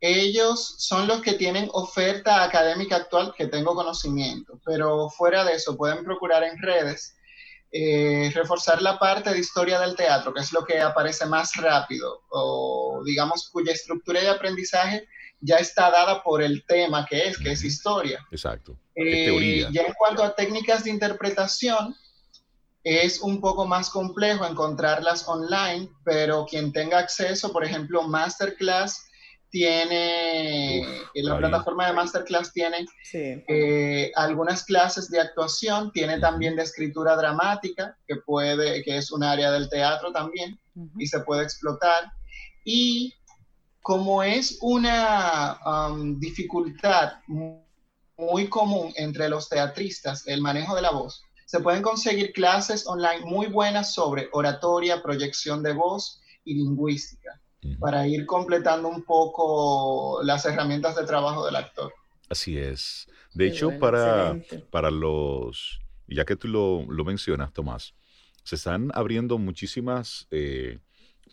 [0.00, 5.76] ellos son los que tienen oferta académica actual que tengo conocimiento, pero fuera de eso
[5.76, 7.16] pueden procurar en redes
[7.72, 12.22] eh, reforzar la parte de historia del teatro, que es lo que aparece más rápido,
[12.30, 15.06] o digamos cuya estructura de aprendizaje
[15.40, 18.24] ya está dada por el tema que es, que es historia.
[18.30, 18.78] Exacto.
[18.94, 21.94] Eh, ya en cuanto a técnicas de interpretación,
[22.84, 29.05] es un poco más complejo encontrarlas online, pero quien tenga acceso, por ejemplo, masterclass
[29.56, 30.80] tiene,
[31.14, 37.16] en la plataforma de Masterclass tiene eh, algunas clases de actuación, tiene también de escritura
[37.16, 40.60] dramática, que, puede, que es un área del teatro también,
[40.98, 42.12] y se puede explotar.
[42.66, 43.14] Y
[43.80, 51.22] como es una um, dificultad muy común entre los teatristas, el manejo de la voz,
[51.46, 57.40] se pueden conseguir clases online muy buenas sobre oratoria, proyección de voz y lingüística
[57.78, 61.92] para ir completando un poco las herramientas de trabajo del actor.
[62.28, 63.08] Así es.
[63.34, 67.94] De hecho, para, para los, ya que tú lo, lo, mencionas, Tomás,
[68.42, 70.78] se están abriendo muchísimas eh,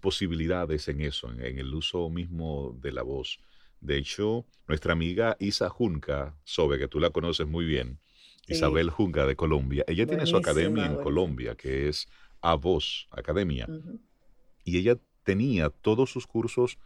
[0.02, 3.40] posibilidades en eso, en, el uso mismo de la voz.
[3.80, 8.00] De hecho, nuestra amiga Isa Junca, Sobe, que tú la conoces muy bien,
[8.48, 12.08] Isabel Junca de Colombia, ella tiene su academia en Colombia, que es
[12.42, 13.68] A Voz Academia.
[14.66, 16.78] Y ella tenía todos sus cursos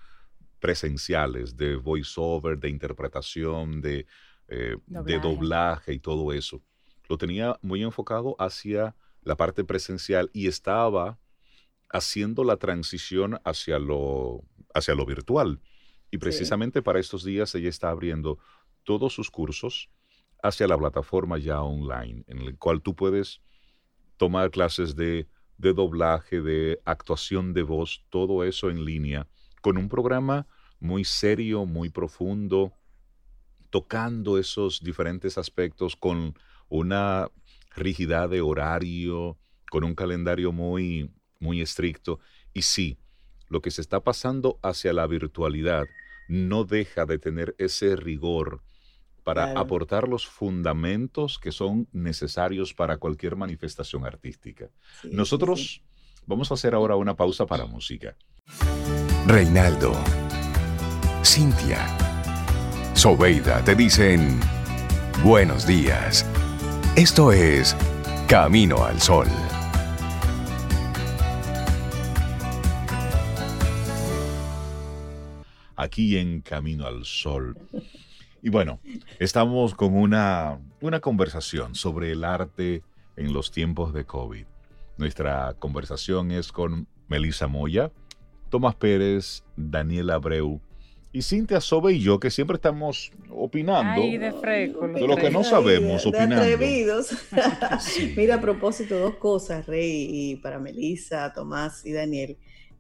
[0.60, 4.06] presenciales de voiceover, de interpretación, de,
[4.48, 6.62] eh, de doblaje y todo eso.
[7.10, 11.20] Lo tenía muy enfocado hacia la parte presencial y estaba
[11.90, 15.62] haciendo la transición hacia lo, hacia lo virtual.
[16.12, 18.40] Y precisamente para estos días ella está abriendo
[18.84, 19.90] todos sus cursos
[20.42, 23.42] hacia la plataforma ya online, en el cual tú puedes
[24.18, 29.28] tomar clases de, de doblaje, de actuación de voz, todo eso en línea,
[29.62, 30.48] con un programa
[30.80, 32.74] muy serio, muy profundo,
[33.70, 36.36] tocando esos diferentes aspectos con
[36.70, 37.30] una
[37.76, 39.38] rigidez de horario,
[39.70, 42.20] con un calendario muy, muy estricto.
[42.54, 42.98] Y sí,
[43.50, 45.86] lo que se está pasando hacia la virtualidad
[46.28, 48.62] no deja de tener ese rigor
[49.28, 54.70] para aportar los fundamentos que son necesarios para cualquier manifestación artística.
[55.04, 55.84] Nosotros
[56.26, 58.16] vamos a hacer ahora una pausa para música.
[59.26, 59.92] Reinaldo,
[61.26, 61.86] Cintia,
[62.94, 64.40] Sobeida te dicen
[65.22, 66.26] buenos días.
[66.96, 67.76] Esto es
[68.30, 69.28] Camino al Sol.
[75.76, 77.58] Aquí en Camino al Sol.
[78.48, 78.80] Y bueno,
[79.20, 82.82] estamos con una, una conversación sobre el arte
[83.18, 84.46] en los tiempos de COVID.
[84.98, 87.92] Nuestra conversación es con Melissa Moya,
[88.50, 90.62] Tomás Pérez, Daniel Abreu
[91.12, 96.38] y Cintia Sobe y yo, que siempre estamos opinando de, lo que no sabemos, opinando.
[96.38, 97.10] atrevidos.
[98.16, 102.38] Mira, a propósito, dos cosas, Rey, y para Melissa, Tomás y Daniel.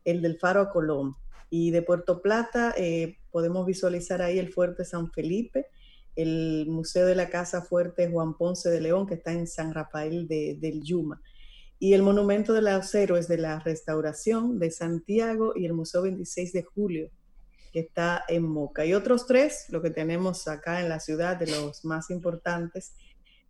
[0.05, 1.17] el del Faro Colón.
[1.49, 5.67] Y de Puerto Plata eh, podemos visualizar ahí el Fuerte San Felipe,
[6.15, 10.27] el Museo de la Casa Fuerte Juan Ponce de León, que está en San Rafael
[10.27, 11.21] de, del Yuma,
[11.77, 16.53] y el Monumento de los Héroes de la Restauración de Santiago y el Museo 26
[16.53, 17.09] de Julio
[17.75, 18.85] que está en Moca.
[18.85, 22.93] Y otros tres, lo que tenemos acá en la ciudad, de los más importantes,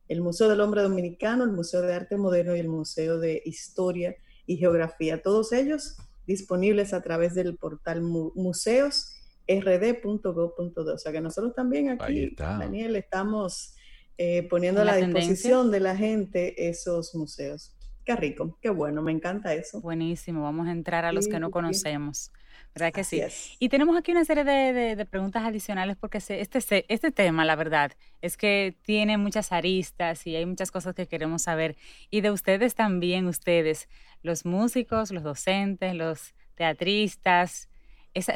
[0.08, 4.16] el Museo del Hombre Dominicano, el Museo de Arte Moderno y el Museo de Historia
[4.48, 5.22] y Geografía.
[5.22, 10.94] Todos ellos disponibles a través del portal museosrd.gov.do.
[10.94, 13.76] O sea que nosotros también aquí, Daniel, estamos
[14.18, 17.75] eh, poniendo a la, disposición de la gente esos museos.
[18.06, 19.82] Qué rico, qué bueno, me encanta eso.
[19.82, 22.32] Buenísimo, vamos a entrar a los que no conocemos.
[22.76, 23.22] ¿Verdad que sí?
[23.58, 28.38] Y tenemos aquí una serie de, preguntas adicionales porque este, este tema, la verdad, es
[28.38, 31.78] que tiene muchas aristas y hay muchas cosas que queremos saber.
[32.12, 33.90] Y de ustedes también, ustedes,
[34.22, 37.70] los músicos, los docentes, los teatristas,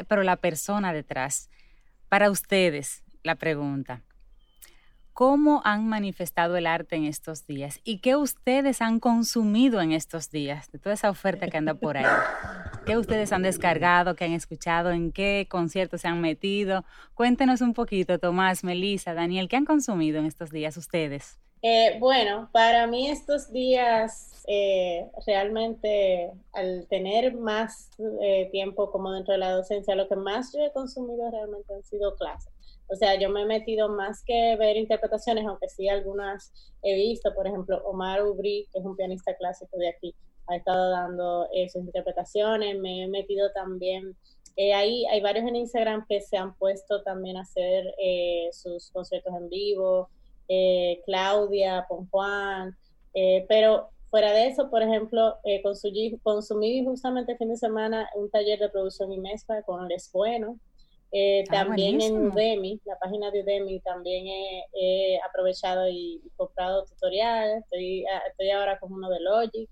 [0.08, 1.48] pero la persona detrás.
[2.08, 4.02] Para ustedes, la pregunta,
[5.20, 7.82] ¿Cómo han manifestado el arte en estos días?
[7.84, 10.72] ¿Y qué ustedes han consumido en estos días?
[10.72, 12.06] De toda esa oferta que anda por ahí.
[12.86, 16.86] ¿Qué ustedes han descargado, qué han escuchado, en qué conciertos se han metido?
[17.12, 21.38] Cuéntenos un poquito, Tomás, Melissa, Daniel, ¿qué han consumido en estos días ustedes?
[21.60, 27.90] Eh, bueno, para mí estos días eh, realmente al tener más
[28.22, 31.84] eh, tiempo como dentro de la docencia, lo que más yo he consumido realmente han
[31.84, 32.59] sido clases.
[32.92, 37.32] O sea, yo me he metido más que ver interpretaciones, aunque sí algunas he visto,
[37.34, 40.14] por ejemplo, Omar Ubri, que es un pianista clásico de aquí,
[40.48, 44.16] ha estado dando eh, sus interpretaciones, me he metido también,
[44.56, 48.90] eh, ahí hay varios en Instagram que se han puesto también a hacer eh, sus
[48.90, 50.08] conciertos en vivo,
[51.04, 52.76] Claudia, Juan,
[53.48, 58.58] pero fuera de eso, por ejemplo, consumí, consumí justamente el fin de semana un taller
[58.58, 60.58] de producción y mezcla con Les Bueno,
[61.12, 67.64] eh, ah, también en Udemy, la página de Udemy, también he, aprovechado y, comprado tutoriales.
[67.64, 69.68] Estoy, estoy ahora con uno de Logic.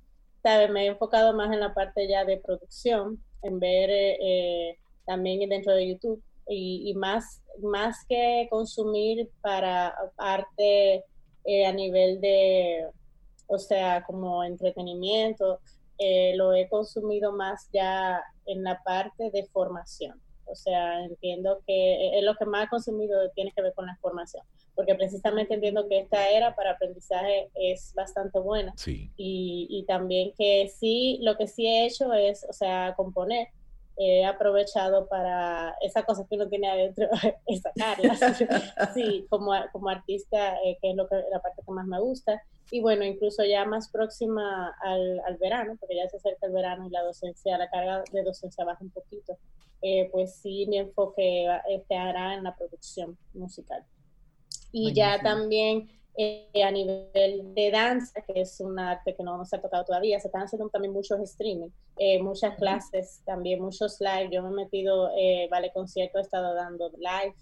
[0.70, 5.48] Me he enfocado más en la parte ya de producción, en ver eh, eh, también
[5.48, 6.22] dentro de YouTube.
[6.50, 11.04] Y, más, más que consumir para arte
[11.66, 12.86] a nivel de,
[13.46, 15.60] o sea, como entretenimiento,
[16.36, 20.18] lo he consumido más ya en la parte de formación
[20.50, 23.96] o sea, entiendo que es lo que más ha consumido tiene que ver con la
[23.96, 24.44] formación,
[24.74, 28.72] porque precisamente entiendo que esta era para aprendizaje es bastante buena.
[28.76, 29.10] Sí.
[29.16, 33.48] Y, y también que sí, lo que sí he hecho es, o sea, componer.
[33.98, 37.08] He aprovechado para esa cosa que uno tiene adentro,
[37.62, 38.20] sacarlas,
[38.94, 42.40] sí, como, como artista, eh, que es lo que, la parte que más me gusta.
[42.70, 46.86] Y bueno, incluso ya más próxima al, al, verano, porque ya se acerca el verano
[46.86, 49.36] y la docencia, la carga de docencia baja un poquito,
[49.82, 53.84] eh, pues sí, mi enfoque estará en la producción musical.
[54.70, 59.56] Y ya también eh, a nivel de danza, que es un arte que no, se
[59.56, 64.28] ha tocado todavía, se están haciendo también muchos streaming, eh, muchas clases, también muchos live.
[64.32, 67.34] Yo me he metido, eh, vale, concierto, he estado dando live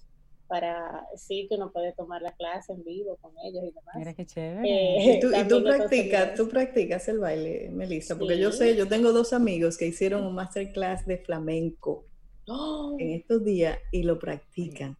[0.46, 3.94] para sí que uno puede tomar la clase en vivo con ellos y demás.
[3.96, 5.16] Mira qué chévere.
[5.16, 9.12] ¿Y tú, y tú practicas, tú practicas el baile, Melissa, porque yo sé, yo tengo
[9.12, 12.04] dos amigos que hicieron un masterclass de flamenco
[12.46, 12.94] ¡Oh!
[12.98, 14.96] en estos días y lo practican.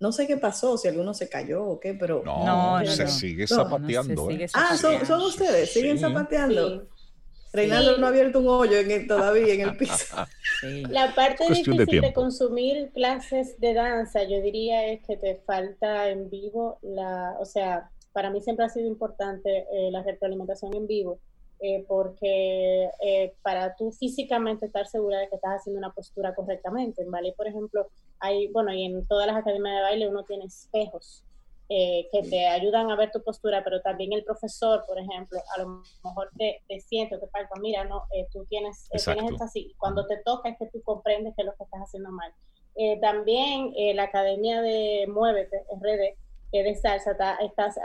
[0.00, 2.22] No sé qué pasó, si alguno se cayó o qué, pero...
[2.24, 4.46] No, se, Sigue zapateando, ¿eh?
[4.54, 6.86] Ah, ¿son, son, ustedes, siguen zapateando.
[7.52, 10.16] Reinaldo no ha abierto un hoyo en todavía en el piso.
[10.90, 16.28] La parte difícil de, consumir clases de danza, yo diría, es que te falta en
[16.28, 21.20] vivo la, o sea, para mí siempre ha sido importante eh, la retroalimentación en vivo,
[21.60, 27.04] eh, porque eh, para tú físicamente estar segura de que estás haciendo una postura correctamente,
[27.06, 27.34] ¿vale?
[27.36, 27.88] Por ejemplo,
[28.20, 31.24] hay, bueno, y en todas las academias de baile uno tiene espejos
[31.68, 35.62] eh, que te ayudan a ver tu postura, pero también el profesor, por ejemplo, a
[35.62, 40.06] lo mejor te, te siente, te palpa, mira, no, tú tienes, tienes esto así, cuando
[40.06, 42.32] te toca es que tú comprendes que es lo que estás haciendo mal.
[43.00, 46.16] también la academia de Muévete, RD,
[46.50, 47.16] que de salsa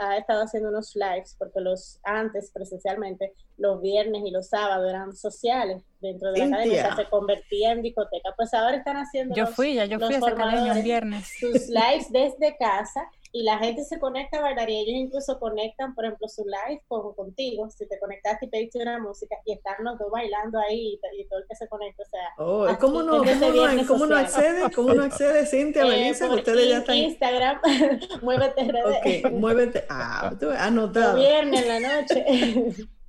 [0.00, 5.14] ha estado haciendo unos lives, porque los antes presencialmente, los viernes y los sábados eran
[5.14, 8.30] sociales dentro de la academia, se convertía en discoteca.
[8.36, 9.34] Pues ahora están haciendo.
[9.34, 11.30] Yo fui, ya yo fui a esa academia un viernes.
[11.38, 15.92] Sus lives desde casa y la gente se conecta a bailar y ellos incluso conectan,
[15.96, 19.74] por ejemplo, su live con, contigo, si te conectaste y pediste una música y están
[19.80, 22.20] los dos bailando ahí y, todo el que se conecta, o sea...
[22.38, 24.70] Oh, ¿cómo, no, ¿cómo, no, ¿Cómo no accede?
[24.70, 26.32] ¿Cómo no accede, Cintia, eh, Melissa?
[26.32, 26.96] ustedes ya están...
[26.96, 27.60] Instagram,
[28.22, 29.84] muévete Ok, muévete.
[29.88, 31.18] Ah, tú anotado.
[31.18, 32.86] viernes en la noche.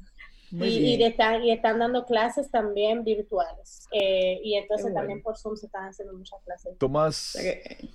[0.61, 3.87] y, están, y están dando clases también virtuales.
[3.91, 6.77] Eh, y entonces también por Zoom se están haciendo muchas clases.
[6.77, 7.37] Tomás,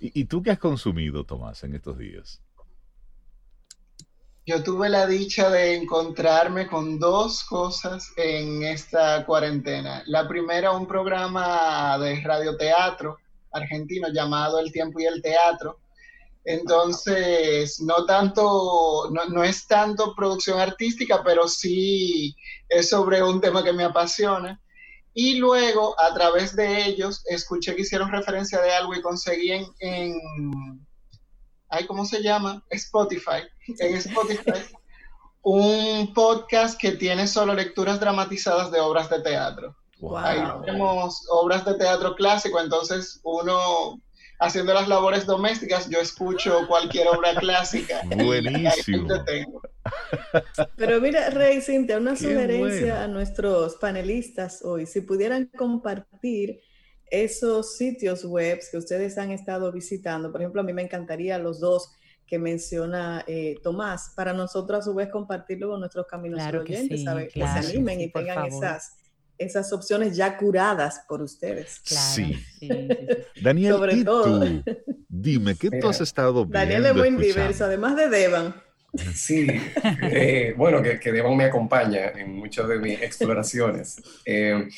[0.01, 2.41] ¿y, tú qué has consumido, Tomás, en estos días?
[4.47, 10.03] Yo tuve la dicha de encontrarme con dos cosas en esta cuarentena.
[10.07, 13.19] La primera, un programa de radioteatro
[13.53, 15.79] argentino llamado El Tiempo y el Teatro,
[16.45, 22.35] entonces, no tanto, no, es tanto producción artística, pero sí
[22.69, 24.61] es sobre un tema que me apasiona.
[25.13, 29.67] Y luego, a través de ellos, escuché que hicieron referencia de algo y conseguí en,
[29.81, 30.15] en
[31.87, 32.65] ¿cómo se llama?
[32.71, 33.43] Spotify.
[33.79, 34.63] En Spotify,
[35.43, 39.77] un podcast que tiene solo lecturas dramatizadas de obras de teatro.
[40.17, 44.01] Ahí tenemos obras de teatro clásico, entonces uno
[44.41, 48.01] haciendo las labores domésticas, yo escucho cualquier obra clásica.
[48.25, 49.07] Buenísimo.
[50.77, 54.87] Pero mira, Rey, Cintia, una sugerencia a nuestros panelistas hoy.
[54.87, 56.61] Si pudieran compartir
[57.11, 61.61] esos sitios web que ustedes han estado visitando, por ejemplo, a mí me encantaría los
[61.61, 61.93] dos
[62.27, 67.41] que menciona eh, Tomás, para nosotros a su vez compartirlo con nuestros caminos oyentes, que
[67.41, 69.00] se animen y tengan esas
[69.41, 71.81] esas opciones ya curadas por ustedes.
[71.83, 72.39] sí.
[73.43, 74.63] Daniel, Sobre todo.
[75.09, 76.59] Dime, ¿qué tú has estado viendo?
[76.59, 78.55] Daniel es muy diverso, además de Devan.
[79.15, 79.47] Sí,
[80.03, 84.03] eh, bueno, que, que, Devan me acompaña en muchas de mis exploraciones.
[84.27, 84.69] Eh,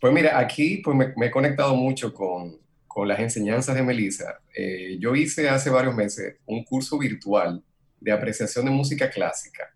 [0.00, 2.56] pues mira, aquí pues me, he conectado mucho con,
[2.86, 4.40] con, las enseñanzas de Melissa.
[4.54, 7.60] Eh, yo hice hace varios meses un curso virtual
[7.98, 9.72] de apreciación de música clásica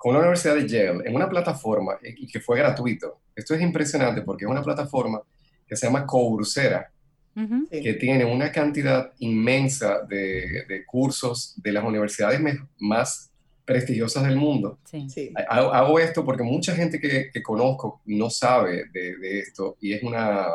[0.00, 3.20] con la Universidad de Yale en una plataforma y que fue gratuito.
[3.40, 5.20] Esto es impresionante porque es una plataforma
[5.66, 6.90] que se llama Coursera,
[7.70, 12.40] que tiene una cantidad inmensa de, cursos de las universidades
[12.78, 13.30] más
[13.64, 14.78] prestigiosas del mundo.
[15.48, 20.46] Hago, esto porque mucha gente que, conozco no sabe de, esto y es una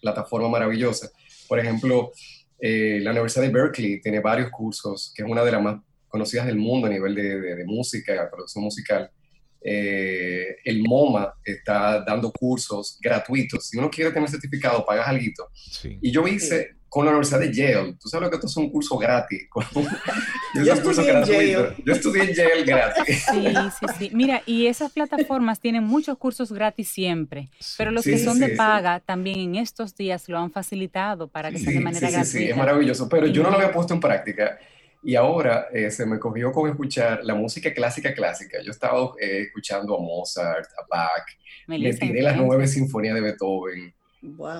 [0.00, 1.10] plataforma maravillosa.
[1.46, 2.10] Por ejemplo,
[2.58, 6.46] eh, la Universidad de Berkeley tiene varios cursos, que es una de las más conocidas
[6.46, 9.10] del mundo a nivel de, de, música, producción musical.
[9.66, 13.66] Eh, el MoMA está dando cursos gratuitos.
[13.66, 15.24] Si uno quiere tener certificado, pagas algo.
[16.02, 17.96] Y yo hice con la Universidad de Yale.
[18.00, 19.48] Tú sabes lo que esto es un curso gratis.
[20.64, 21.74] yo, estudié en Yale.
[21.84, 23.24] Yo estudié en Yale gratis.
[23.32, 23.44] Sí,
[23.80, 24.10] sí, sí.
[24.12, 27.48] Mira, y esas plataformas tienen muchos cursos gratis siempre,
[27.78, 31.58] pero los que son de paga también en estos días lo han facilitado para que
[31.58, 32.24] sean de manera gratuita.
[32.30, 34.58] Sí, sí, es maravilloso, pero yo no lo había puesto en práctica.
[35.04, 38.62] Y ahora eh, se me cogió con escuchar la música clásica clásica.
[38.62, 41.26] Yo estaba eh, escuchando a Mozart, a Bach,
[41.66, 43.94] me tiré las nueve sinfonías de Beethoven,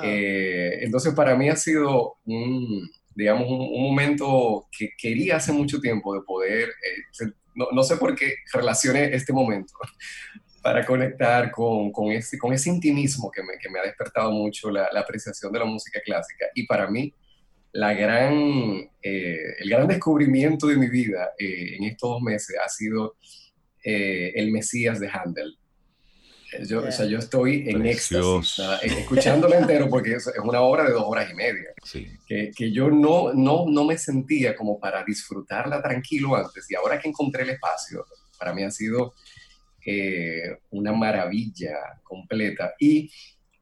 [0.05, 6.15] Eh, entonces para mí ha sido un, digamos, un, momento que quería hace mucho tiempo
[6.15, 9.73] de poder, eh, no, no, sé por qué relacioné este momento
[10.63, 14.71] para conectar con, con, ese, con ese intimismo que me, que me ha despertado mucho
[14.71, 16.47] la, la, apreciación de la música clásica.
[16.55, 17.15] Y para mí,
[17.75, 18.33] la gran,
[19.03, 23.17] eh, el gran descubrimiento de mi vida en estos dos meses ha sido
[23.83, 25.59] el Mesías de Handel.
[26.67, 31.03] Yo, o sea, yo estoy en éxtasis, escuchándolo entero porque es, una obra de dos
[31.05, 31.75] horas y media,
[32.27, 36.99] que, que, yo no, no, no me sentía como para disfrutarla tranquilo antes y ahora
[36.99, 38.07] que encontré el espacio,
[38.39, 39.15] para mí ha sido
[39.87, 42.75] eh, una maravilla completa.
[42.79, 43.11] Y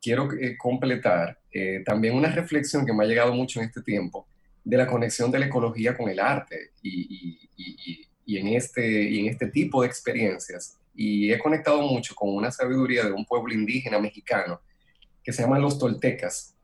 [0.01, 4.27] quiero eh, completar eh, también una reflexión que me ha llegado mucho en este tiempo
[4.65, 9.03] de la conexión de la ecología con el arte y, y, y, y en, este,
[9.03, 10.79] y en este tipo de experiencias.
[10.95, 14.61] Y he conectado mucho con una sabiduría de un pueblo indígena mexicano
[15.23, 16.55] que se llama los toltecas,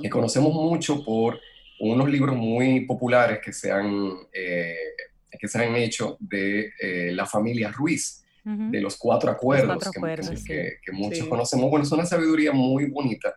[0.00, 1.38] que conocemos mucho por
[1.80, 4.76] unos libros muy populares que se han, eh,
[5.38, 9.84] que se han hecho de eh, la familia Ruiz, de los cuatro acuerdos,
[10.44, 11.70] que, que, muchos conocemos.
[11.70, 13.36] Bueno, es una sabiduría muy bonita.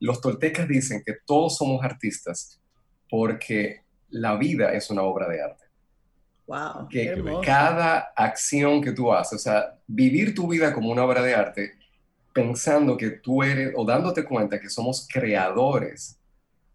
[0.00, 2.60] Los toltecas dicen que todos somos artistas
[3.08, 5.64] porque la vida es una obra de arte.
[6.46, 11.22] Wow, que cada acción que tú haces, o sea, vivir tu vida como una obra
[11.22, 11.72] de arte,
[12.34, 16.18] pensando que tú eres, o dándote cuenta que somos creadores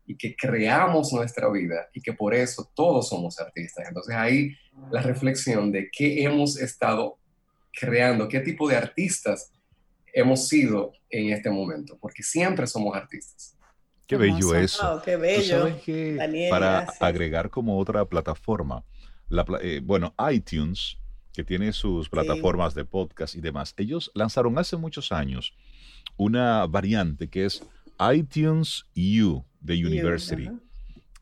[0.08, 3.88] y que creamos nuestra vida y que por eso todos somos artistas.
[3.88, 4.56] Entonces ahí
[4.92, 7.20] la reflexión de qué hemos estado
[7.72, 9.52] creando, qué tipo de artistas
[10.20, 13.56] hemos sido en este momento, porque siempre somos artistas.
[14.08, 15.02] Qué bello eso.
[15.06, 15.68] qué bello.
[16.50, 18.84] para agregar como otra plataforma,
[19.62, 20.98] eh, bueno, iTunes,
[21.32, 25.54] que tiene sus plataformas de podcast y demás, ellos lanzaron hace muchos años
[26.18, 27.64] una variante que es
[28.14, 30.50] iTunes U de University.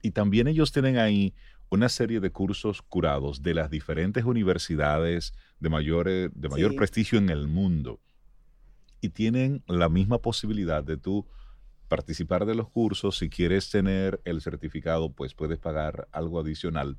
[0.02, 1.34] y también ellos tienen ahí
[1.70, 7.18] una serie de cursos curados de las diferentes universidades de mayor, eh, de mayor prestigio
[7.18, 8.00] en el mundo.
[9.02, 11.28] Y tienen la misma posibilidad de tú
[11.88, 13.18] participar de los cursos.
[13.18, 16.98] Si quieres tener el certificado, pues puedes pagar algo adicional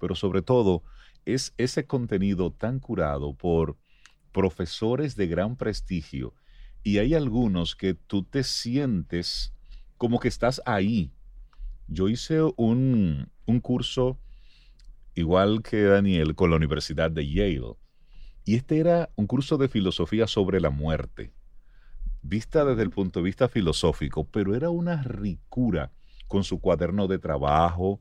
[0.00, 0.82] pero sobre todo
[1.24, 3.76] es ese contenido tan curado por
[4.32, 6.34] profesores de gran prestigio
[6.82, 9.52] y hay algunos que tú te sientes
[9.98, 11.12] como que estás ahí.
[11.86, 14.18] Yo hice un, un curso
[15.14, 17.74] igual que Daniel con la Universidad de Yale
[18.44, 21.32] y este era un curso de filosofía sobre la muerte,
[22.22, 25.92] vista desde el punto de vista filosófico, pero era una ricura
[26.28, 28.00] con su cuaderno de trabajo,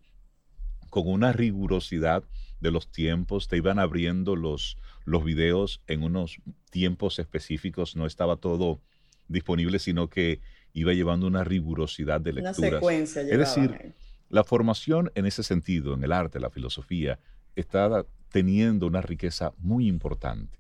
[0.90, 2.24] con una rigurosidad
[2.60, 6.38] de los tiempos, te iban abriendo los, los videos en unos
[6.72, 8.82] tiempos específicos, no estaba todo
[9.28, 10.42] disponible, sino que
[10.74, 12.60] iba llevando una rigurosidad de lecturas.
[12.60, 13.96] Una secuencia es decir,
[14.30, 17.20] la formación en ese sentido, en el arte, la filosofía,
[17.56, 20.60] está teniendo una riqueza muy importante.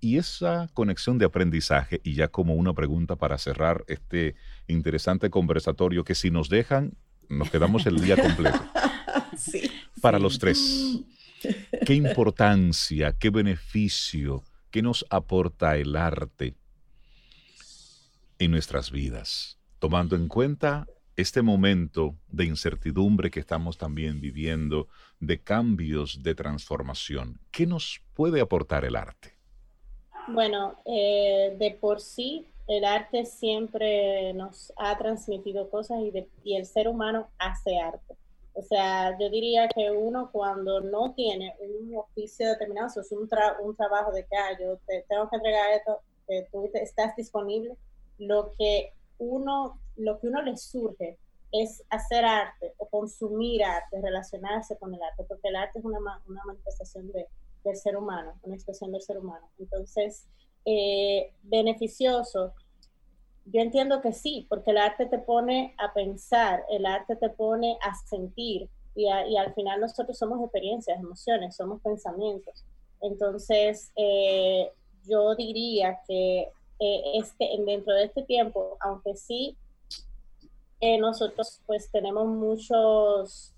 [0.00, 4.34] Y esa conexión de aprendizaje, y ya como una pregunta para cerrar este
[4.66, 6.94] interesante conversatorio, que si nos dejan,
[7.28, 8.60] nos quedamos el día completo.
[10.00, 10.98] Para los tres,
[11.86, 16.56] ¿qué importancia, qué beneficio, qué nos aporta el arte
[18.40, 19.58] en nuestras vidas?
[19.78, 20.86] Tomando en cuenta
[21.16, 24.88] este momento de incertidumbre que estamos también viviendo,
[25.22, 29.36] de cambios, de transformación, ¿qué nos puede aportar el arte?
[30.26, 35.98] Bueno, eh, de por sí el arte siempre nos ha transmitido cosas
[36.44, 38.16] y, el ser humano hace arte.
[38.54, 43.28] O sea, yo diría que uno cuando no tiene un oficio determinado, o es un,
[43.62, 47.76] un trabajo de que ah, yo te tengo que entregar esto, que tú estás disponible,
[48.18, 51.16] lo que uno, lo que uno le surge
[51.52, 55.98] es hacer arte o consumir arte, relacionarse con el arte, porque el arte es una,
[56.26, 57.26] una manifestación de,
[57.64, 59.46] del ser humano, una expresión del ser humano.
[59.58, 60.26] Entonces,
[60.64, 62.54] eh, beneficioso
[63.46, 67.76] yo entiendo que sí, porque el arte te pone a pensar, el arte te pone
[67.82, 72.64] a sentir y, al final nosotros somos experiencias, emociones, somos pensamientos.
[73.00, 74.70] Entonces, eh,
[75.08, 79.56] yo diría que eh, este, dentro de este tiempo, aunque sí
[80.82, 83.54] eh, nosotros pues tenemos muchos,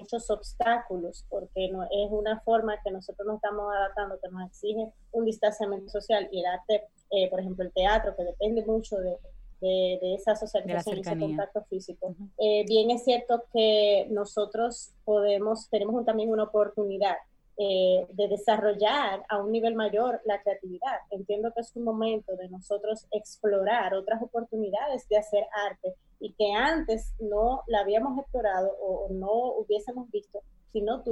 [0.00, 4.92] muchos obstáculos, porque no, es una forma que nosotros nos estamos adaptando, que nos exige
[5.12, 9.16] un distanciamiento social y el arte eh, por ejemplo, el teatro, que depende mucho de,
[9.60, 12.14] de, esa socialización y ese contacto físico.
[12.38, 17.16] Eh, bien es cierto que nosotros podemos, tenemos también una oportunidad
[17.60, 20.98] eh, de desarrollar a un nivel mayor la creatividad.
[21.10, 26.52] Entiendo que es un momento de nosotros explorar otras oportunidades de hacer arte y que
[26.52, 30.40] antes no la habíamos explorado o, no hubiésemos visto
[30.72, 31.02] si no,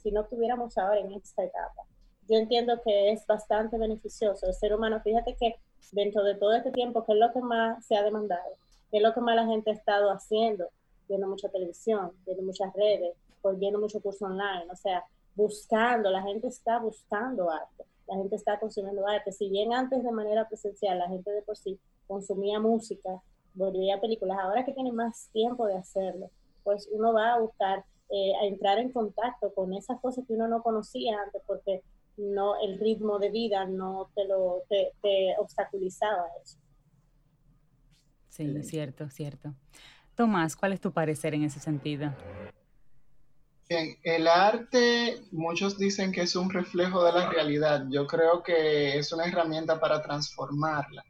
[0.00, 1.82] si no tuviéramos ahora en esta etapa.
[2.28, 5.00] Yo entiendo que es bastante beneficioso el ser humano.
[5.02, 5.56] Fíjate que
[5.90, 8.54] dentro de todo este tiempo, ¿qué es lo que más se ha demandado?
[8.92, 10.68] ¿Qué es lo que más la gente ha estado haciendo?
[11.08, 13.16] Viendo mucha televisión, viendo muchas redes,
[13.56, 14.66] viendo mucho curso online.
[14.70, 15.04] O sea,
[15.36, 19.30] buscando, la gente está buscando arte, la gente está consumiendo arte.
[19.30, 21.78] Si bien antes de manera presencial la gente de por sí
[22.08, 23.22] consumía música,
[23.54, 26.30] volvía películas, ahora que tiene más tiempo de hacerlo,
[26.64, 30.48] pues uno va a buscar, eh, a entrar en contacto con esas cosas que uno
[30.48, 31.82] no conocía antes porque
[32.16, 36.58] no el ritmo de vida no te lo te, obstaculizaba eso.
[38.30, 39.54] Sí, cierto, cierto.
[40.14, 42.12] Tomás, ¿cuál es tu parecer en ese sentido?
[43.68, 47.84] Bien, el arte, muchos dicen que es un reflejo de la realidad.
[47.90, 51.04] Yo creo que es una herramienta para transformarla.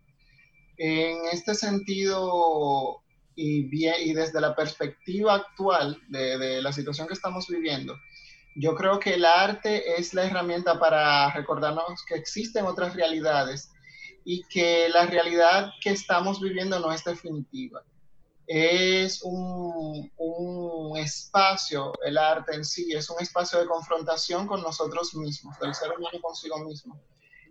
[0.79, 3.03] En este sentido,
[3.35, 7.95] y, bien, y desde la perspectiva actual de, de la situación que estamos viviendo,
[8.55, 13.71] yo creo que el arte es la herramienta para recordarnos que existen otras realidades
[14.25, 17.83] y que la realidad que estamos viviendo no es definitiva
[18.47, 20.11] es un,
[20.97, 25.91] espacio, el arte en sí, es un espacio de confrontación con nosotros mismos, del ser
[25.91, 27.01] humano consigo mismo.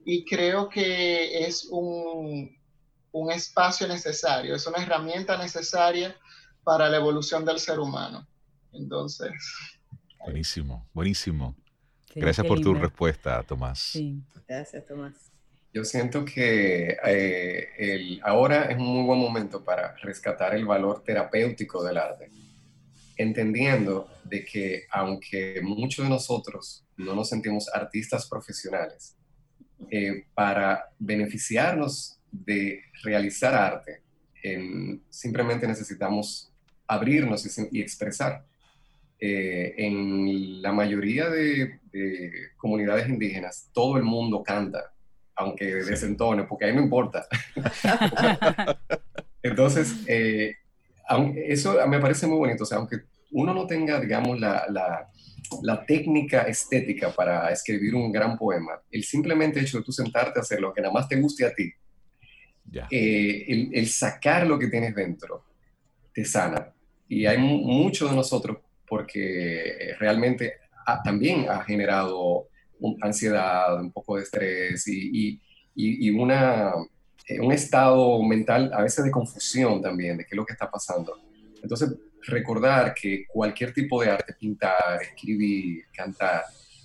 [0.06, 2.58] Y creo que es un,
[3.12, 6.16] un espacio necesario, es una herramienta necesaria
[6.64, 8.28] para la evolución del ser humano.
[8.72, 9.32] Entonces.
[10.20, 11.56] Buenísimo, buenísimo.
[12.14, 13.80] Gracias por tu respuesta, Tomás.
[13.80, 14.24] Sí.
[14.48, 15.35] Gracias, Tomás.
[15.76, 21.84] Yo siento que eh, ahora es un muy buen momento para rescatar el valor terapéutico
[21.84, 22.30] del arte,
[23.17, 29.17] entendiendo de que aunque muchos de nosotros no nos sentimos artistas profesionales,
[29.91, 34.01] eh, para beneficiarnos de realizar arte,
[35.09, 36.53] simplemente necesitamos
[36.88, 38.45] abrirnos y, expresar.
[39.19, 41.80] Eh, en la mayoría de
[42.55, 44.95] comunidades indígenas, todo el mundo canta
[45.36, 47.28] aunque desentone, porque a mí me importa.
[49.44, 50.56] Entonces, eh,
[51.48, 55.08] eso me parece muy bonito, o sea, aunque uno no tenga, digamos, la, la,
[55.62, 60.42] la, técnica estética para escribir un gran poema, el simplemente hecho de tú sentarte a
[60.42, 61.72] hacer lo que nada más te guste a ti,
[62.90, 65.44] eh, el, el, sacar lo que tienes dentro,
[66.14, 66.74] te sana.
[67.08, 68.58] Y hay mucho de nosotros
[68.88, 70.54] porque realmente
[71.04, 72.48] también ha generado
[73.01, 75.39] ansiedad, un poco de estrés y,
[75.76, 76.73] y, una,
[77.28, 80.69] eh, un estado mental a veces de confusión también de qué es lo que está
[80.69, 81.19] pasando.
[81.61, 86.43] Entonces, recordar que cualquier tipo de arte, pintar, escribir, cantar,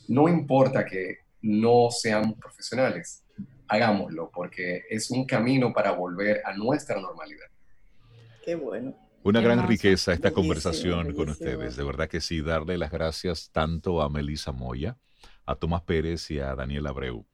[0.08, 3.24] no importa que no seamos profesionales,
[3.68, 7.46] hagámoslo porque es un camino para volver a nuestra normalidad.
[8.44, 8.94] Qué bueno.
[9.22, 11.76] Una gran riqueza esta conversación con ustedes.
[11.76, 14.96] De verdad que sí, darle las gracias tanto a Melissa Moya,
[15.50, 17.26] a Tomás Pérez y a Daniel Abreu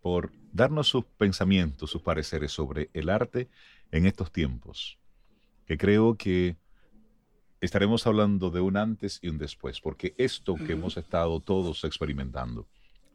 [0.00, 3.48] por darnos sus pensamientos, sus pareceres sobre el arte
[3.90, 4.98] en estos tiempos,
[5.66, 6.56] que creo que
[7.60, 12.66] estaremos hablando de un antes y un después, porque esto que hemos estado todos experimentando,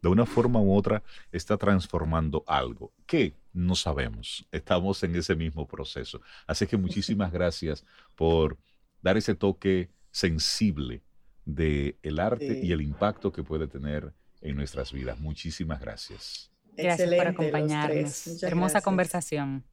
[0.01, 4.47] de una forma u otra, está transformando algo que no sabemos.
[4.51, 6.21] Estamos en ese mismo proceso.
[6.45, 7.83] Así que muchísimas gracias
[8.15, 8.59] por
[9.01, 11.01] dar ese toque sensible
[11.45, 15.19] del el arte y el impacto que puede tener en nuestras vidas.
[15.19, 16.51] Muchísimas gracias.
[16.77, 18.43] Gracias por acompañarnos.
[18.43, 19.63] Hermosa conversación.